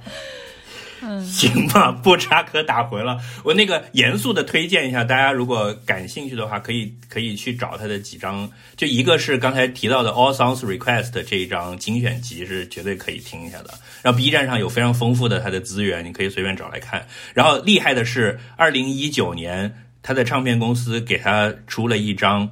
[1.25, 3.19] 行吧，不插科打诨了。
[3.43, 13.75] 我那个严肃的推荐一下，大家如果感兴趣的话，可以可以去找他的几张，就一个是刚才提到的 All Songs Request 这一张精选集是绝对可以听一下的。
[14.01, 17.05] 然后 B 站上有非常丰富的他的资源，你可以随便找来看。
[17.35, 19.75] 然后厉害的是，二零一九年
[20.05, 22.49] 他的唱片公司给他出了一张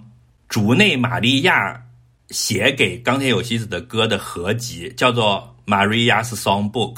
[0.49, 1.81] 竹内玛利亚
[2.31, 6.97] 写给钢铁有希子的歌的合集，叫做 Maria's Songbook。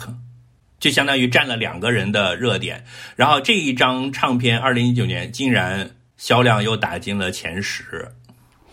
[0.79, 2.85] 就相当于占了两个人的热点。
[3.15, 8.11] 然后这一张唱片，二零一九年竟然销量又打进了前十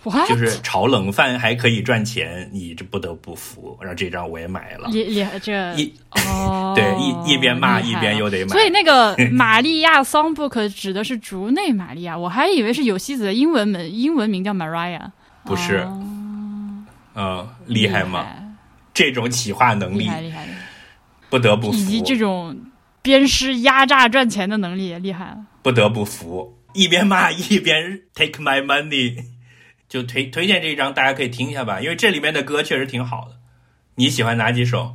[0.03, 0.27] ，What？
[0.27, 3.77] 就是炒冷饭还可以赚钱，你这不得不服。
[3.79, 5.93] 然后这张我也买了，也也这一
[6.25, 15.11] 哦， 对一一边骂一边又得买所以那个玛利亚 Songbook 指的是竹内玛利亚，我还以为是有希子的英文名，英文名叫 Mariah。
[15.45, 16.03] 不是哦
[17.19, 18.25] 嗯，厉害吗？
[18.93, 20.57] 这种企划能力厉害厉害，厉害
[21.29, 22.57] 不得不服以及，这种
[23.01, 25.37] 鞭尸压榨赚钱的能力也厉害了。
[25.61, 29.23] 不得不服，一边骂 一边 take my money，
[29.89, 33.35] 就推推荐这一张，大家可以听一下吧，因为这里面的歌确实挺好的。
[33.95, 34.93] 你喜欢哪几首？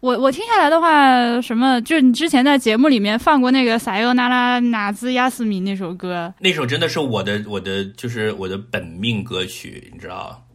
[0.00, 10.45] 我我听下来的话，什么就是你之前在节目里面放过那个《撒尤那拉纳兹亚斯米》那首歌，那首真的是我的我的就是我的本命歌曲，你知道？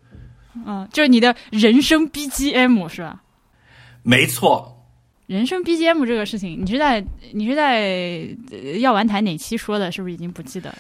[0.66, 3.22] 嗯，就是你的人生 BGM 是吧？
[4.04, 4.86] 没错，
[5.28, 9.91] 人生 BGM 这个事情，你是在你是在呃药丸台哪期说的？
[9.91, 10.74] 是不是已经不记得？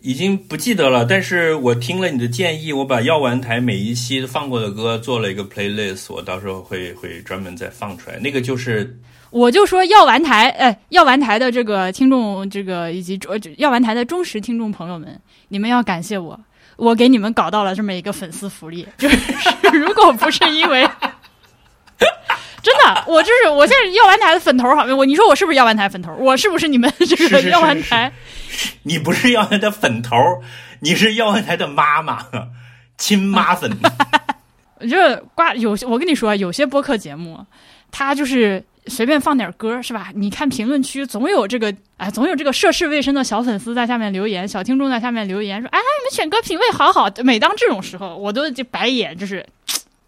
[0.00, 1.06] 已经不记得了。
[1.06, 8.18] 但是我听了你的建议，我把药丸台每一期放过的歌做了一个 playlist，我到时候会会专门再放出来。
[8.18, 15.18] 那个就是我就说药丸台，哎，药丸台的这个听众，这个以及呃药丸台的忠实听众朋友们，
[15.48, 16.38] 你们要感谢我，
[16.76, 19.16] 我给你们搞到了这么一个粉丝福利， 就是
[19.78, 20.88] 如果不是因为
[22.62, 26.14] 真的，我就是我现在药丸台的粉头儿好，我你说我是不是药丸台粉头？
[26.14, 28.12] 我是不是你们这个药丸是是台？
[28.84, 30.16] 你不是药丸台粉头，
[30.80, 32.26] 你是药丸台的妈妈，
[32.96, 33.70] 亲妈粉。
[34.80, 37.44] 就是挂有些，我跟你说，有些播客节目，
[37.90, 40.10] 它就是随便放点歌，是吧？
[40.14, 47.10] 你看评论区总有这个，哎，总有这个涉世未深的小粉丝在下面留言，小听众在下面留言说，哎，你们选歌品味好好。
[47.22, 49.44] 每当这种时候，我都就白眼，就是，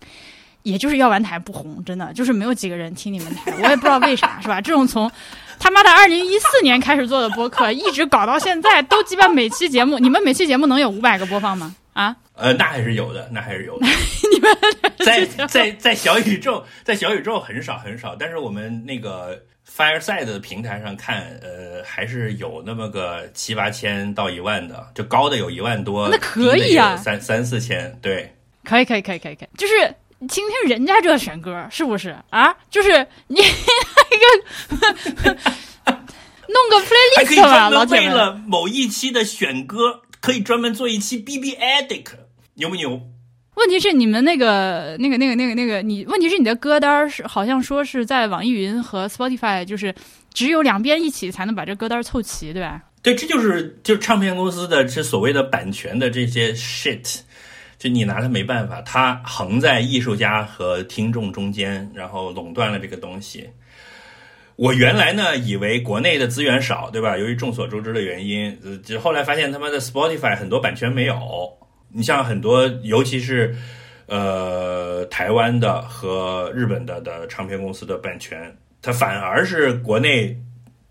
[0.62, 4.61] 也就是药丸台不红，真的就是没有几个人听你们台，我也不知道为啥，是吧？
[4.61, 5.11] 这种从
[5.59, 11.74] 他妈的二零一四年开始做的播客，一直搞到现在，都基本每期节目，你们每期节目能有五百个播放吗？
[11.95, 12.14] 啊？
[12.37, 13.87] 呃，那还是有的，那还是有的。
[14.32, 14.57] 你们
[15.05, 28.32] 在在在小宇宙，在小宇宙很少很少，但是我们那个 Fireside 的平台上看，呃，还是有那么个七八千到一万的，就高的有一万多，那可以啊三三四千，对。
[28.64, 29.95] 可以，可以，可以，可以，可以，就是
[30.26, 32.53] 听听人家这选歌是不是啊？
[32.68, 35.37] 就是你那个
[36.49, 38.14] 弄个 playlist 吧，老铁们。
[38.16, 42.07] 了某一期的选歌，可以专门做一期 B B Addict，
[42.57, 43.01] 牛不牛？
[43.55, 49.95] 问题是你们那个、那个、那个、那个、那个，你问题是你的歌单是好像说是在网易云和 Spotify，就是
[50.35, 52.83] 只有两边一起才能把这歌单凑齐，对吧？
[53.03, 57.21] 对，这就是就是唱片公司的这所谓的版权的这些 shit，
[57.79, 63.49] 就你拿它没办法，它横在艺术家和听众中间，然后垄断了这个东西。
[64.57, 67.17] 我原来呢以为国内的资源少，对吧？
[67.17, 71.17] 由于众所周知的原因，呃，就后来发现他妈的 Spotify 很多版权没有。
[71.97, 73.57] 你像很多，尤其是
[74.07, 80.36] 呃台湾的和日本的的唱片公司的版权，它反而是国内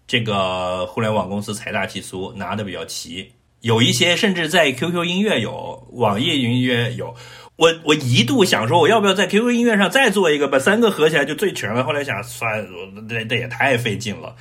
[0.07, 3.31] 这个互联网公司财大气粗，拿的比较齐。
[3.61, 7.13] 有一些甚至在 QQ 音乐有，网易云音乐有。
[7.57, 11.83] 我我一度想说，我要不要在 QQ 音乐上再做一个，把三个合起来就最全了。
[11.83, 14.35] 后来想，算了，这这也太费劲了，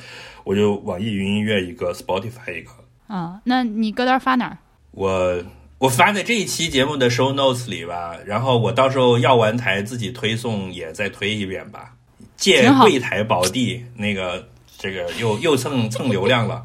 [0.44, 2.70] 我就网易云音乐一个，Spotify 一个。
[3.06, 4.58] 啊、那你歌单发哪儿？
[4.90, 5.36] 我
[5.79, 11.95] 我发在这一期节目的 show notes 里吧，然后我到时候要完台自己推送也再推一遍吧，
[12.37, 14.49] 借柜台宝地那个
[14.79, 16.64] 这个又又蹭蹭流量了。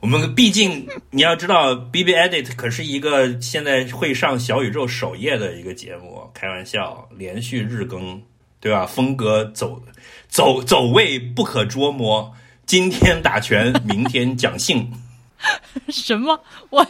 [0.00, 8.22] 我们毕竟你要知道，B B Edit 可是一个现在会上小宇宙首页的一个节目，开玩笑，连续日更，
[8.60, 8.86] 对吧？
[8.86, 9.82] 风格走
[10.28, 12.32] 走走位不可捉摸，
[12.64, 14.92] 今天打拳，明天讲性。
[15.88, 16.40] 什么？
[16.70, 16.86] 我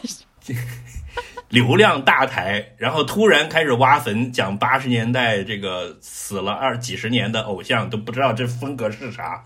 [1.48, 9.42] 流量大台，然后突然开始挖坟，讲八十年代这个死了二几十年的偶像，都不知道这风格是啥，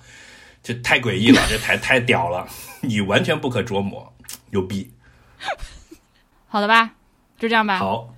[0.62, 2.46] 就太诡异了，这台太屌了，
[2.82, 4.12] 你完全不可捉摸，
[4.50, 4.90] 牛逼。
[6.48, 6.92] 好的吧？
[7.38, 7.78] 就这样吧。
[7.78, 8.14] 好，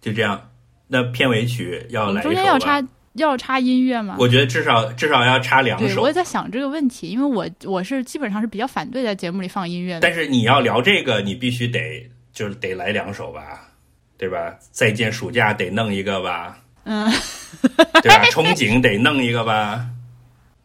[0.00, 0.50] 就这样。
[0.88, 4.16] 那片尾曲要来一首中间要插要插音乐吗？
[4.18, 10.00] 我觉得至少至少要插两，首我也，在想这个问题，因为我我是基本上是比较反对在节目里放音乐的。
[10.00, 13.68] 但是你要聊这个，你必须得就是得来两首吧，
[14.16, 14.56] 对吧？
[14.70, 17.10] 再见暑假得弄一个吧，嗯，
[18.02, 18.24] 对吧？
[18.32, 19.86] 憧憬得弄一个吧。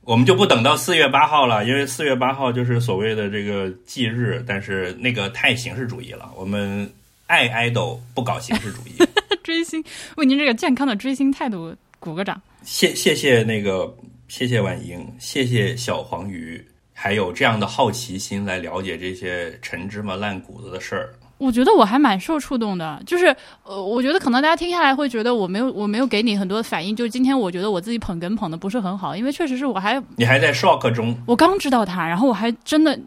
[0.02, 6.32] 我们就不等到四月八号了，因为四月八号就是所谓的这个忌日，但是那个太形式主义了。
[6.38, 6.90] 我们
[7.26, 8.96] 爱 idol 不搞形式主义。
[9.44, 9.84] 追星
[10.16, 12.42] 为您这个健康的追星态度鼓个掌。
[12.64, 13.94] 谢谢谢那个
[14.30, 21.14] 谢谢婉莹，谢谢小黄鱼，还有这样的好奇心来了解这些陈芝麻烂谷子的事儿。
[21.38, 23.28] 我觉得我还蛮受触动的，就是
[23.64, 33.00] 呃，我觉得可能大家听下来会觉得我没有我没有给你很多反应，就是今天我觉得我自己捧哏捧的不是很好，因为确实是我还你还在 shock 中，我刚知道他，然后我还真的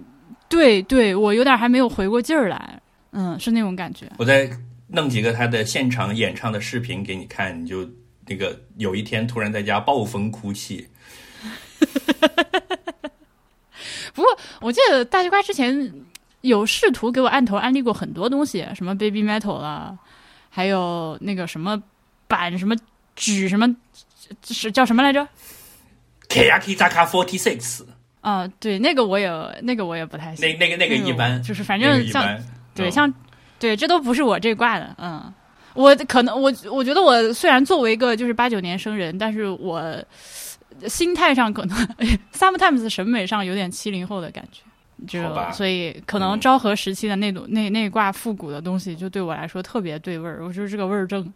[0.48, 2.80] 对对我有点还没有回过劲儿来，
[3.12, 4.06] 嗯，是那种感觉。
[4.18, 4.48] 我再
[4.86, 7.88] 弄几个他的现场演唱的视频给你看，你就
[8.26, 10.86] 那个有一天突然在家暴风哭泣。
[14.12, 15.92] 不过我记得大西瓜之前
[16.42, 19.96] 有试图给我按头安利过很多东西，什么 Baby Metal 啦，
[20.48, 21.82] 还有那个什么
[22.26, 22.74] 板什么
[23.14, 23.76] 举什么
[24.44, 25.26] 是叫什么来着
[26.28, 27.84] ？Kayaki Zaka Forty Six，
[28.20, 29.28] 啊、对，那个我也
[29.62, 30.48] 那个我也不太行。
[30.48, 32.24] 那那个那个一般，就是反正像
[32.74, 33.14] 对，嗯像
[33.58, 35.32] 对，这都不是我这挂的，嗯，
[35.74, 39.82] 我可能我我觉得我虽然作为一个就是八九年生人，但是我
[40.88, 41.76] 心态上可能
[42.32, 44.62] sometimes 审美上有点七零后的感觉。
[45.06, 45.20] 就
[45.52, 50.44] 所以可能嗯昭和时期的那种、那那挂复古的东西，就对我来说特别对味儿。
[50.44, 51.32] 我就是这个味儿正。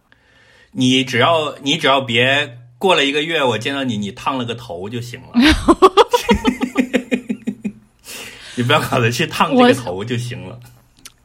[0.72, 5.28] 你只要你只要别过了一个月，我见到你你烫了个头就行了。
[8.56, 10.58] 你不要搞得去烫这个头就行了。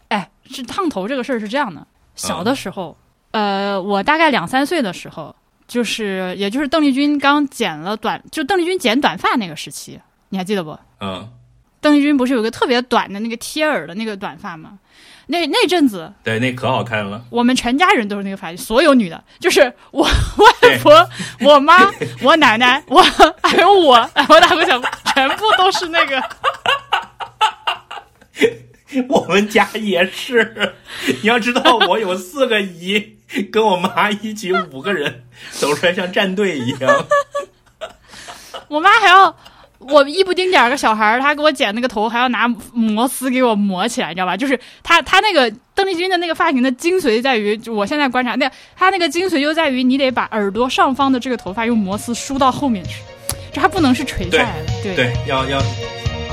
[0.08, 1.86] 哎，是烫头这个事儿是这样的，
[2.16, 2.98] 小的时候，
[3.32, 5.36] 呃，我大概两三岁的时候，
[5.68, 10.76] 就是也就是邓丽君刚剪了短，就邓丽君剪短发那个时期，你还记得不？
[11.02, 11.30] 嗯，
[11.82, 14.80] 邓丽君不是有个特别短的那个贴耳的那个短发吗？
[15.28, 17.24] 那那阵子，对，那可好看了。
[17.30, 20.04] 我们全家人都是那个发型，所有女的，就是我
[20.64, 21.10] 外婆、
[21.42, 21.88] 我妈、
[22.24, 23.00] 我奶奶、我
[23.44, 26.20] 还有我，我大姑小姑，全部都是那个。
[29.08, 30.74] 我们家也是，
[31.22, 33.18] 你要知道，我有四个姨，
[33.52, 37.06] 跟我妈一起五个人，走出来像战队一样。
[38.68, 39.38] 我妈还要
[39.80, 44.36] 我一不丁点儿个小孩儿，他给我剪那个头，还要拿摩丝给我磨起来，你知道吧？
[44.36, 53.02] 就是他他那个邓丽君的那个发型的精髓在于，就我现在观察，那他那个精髓就在于你得把耳朵上方的这个头发用摩丝梳到后面去，
[53.54, 55.60] 这还不能是垂下来的，对对，要要，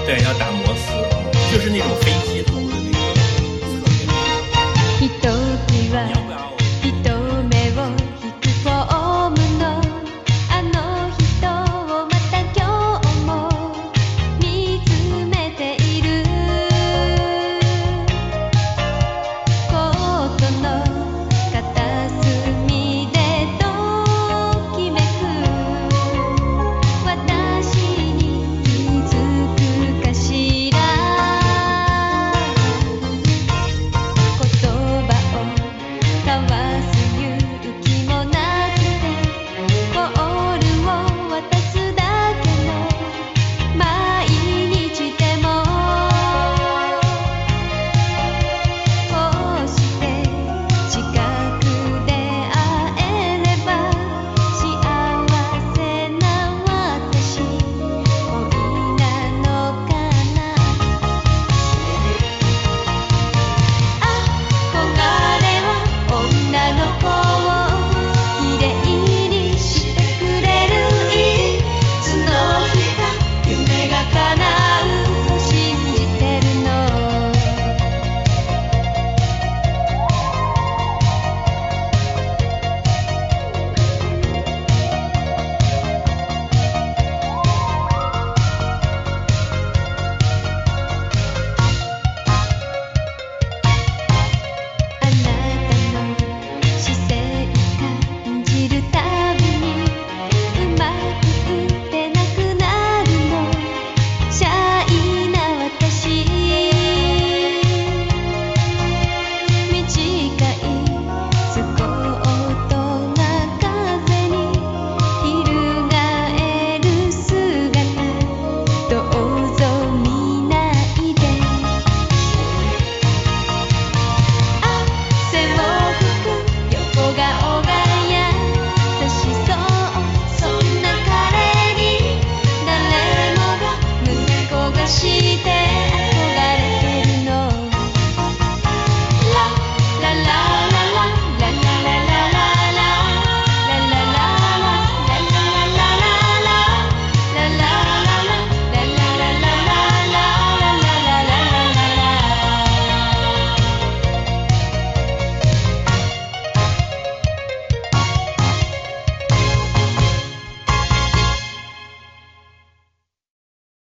[0.05, 2.36] 对要打摩丝，就是那种飞机。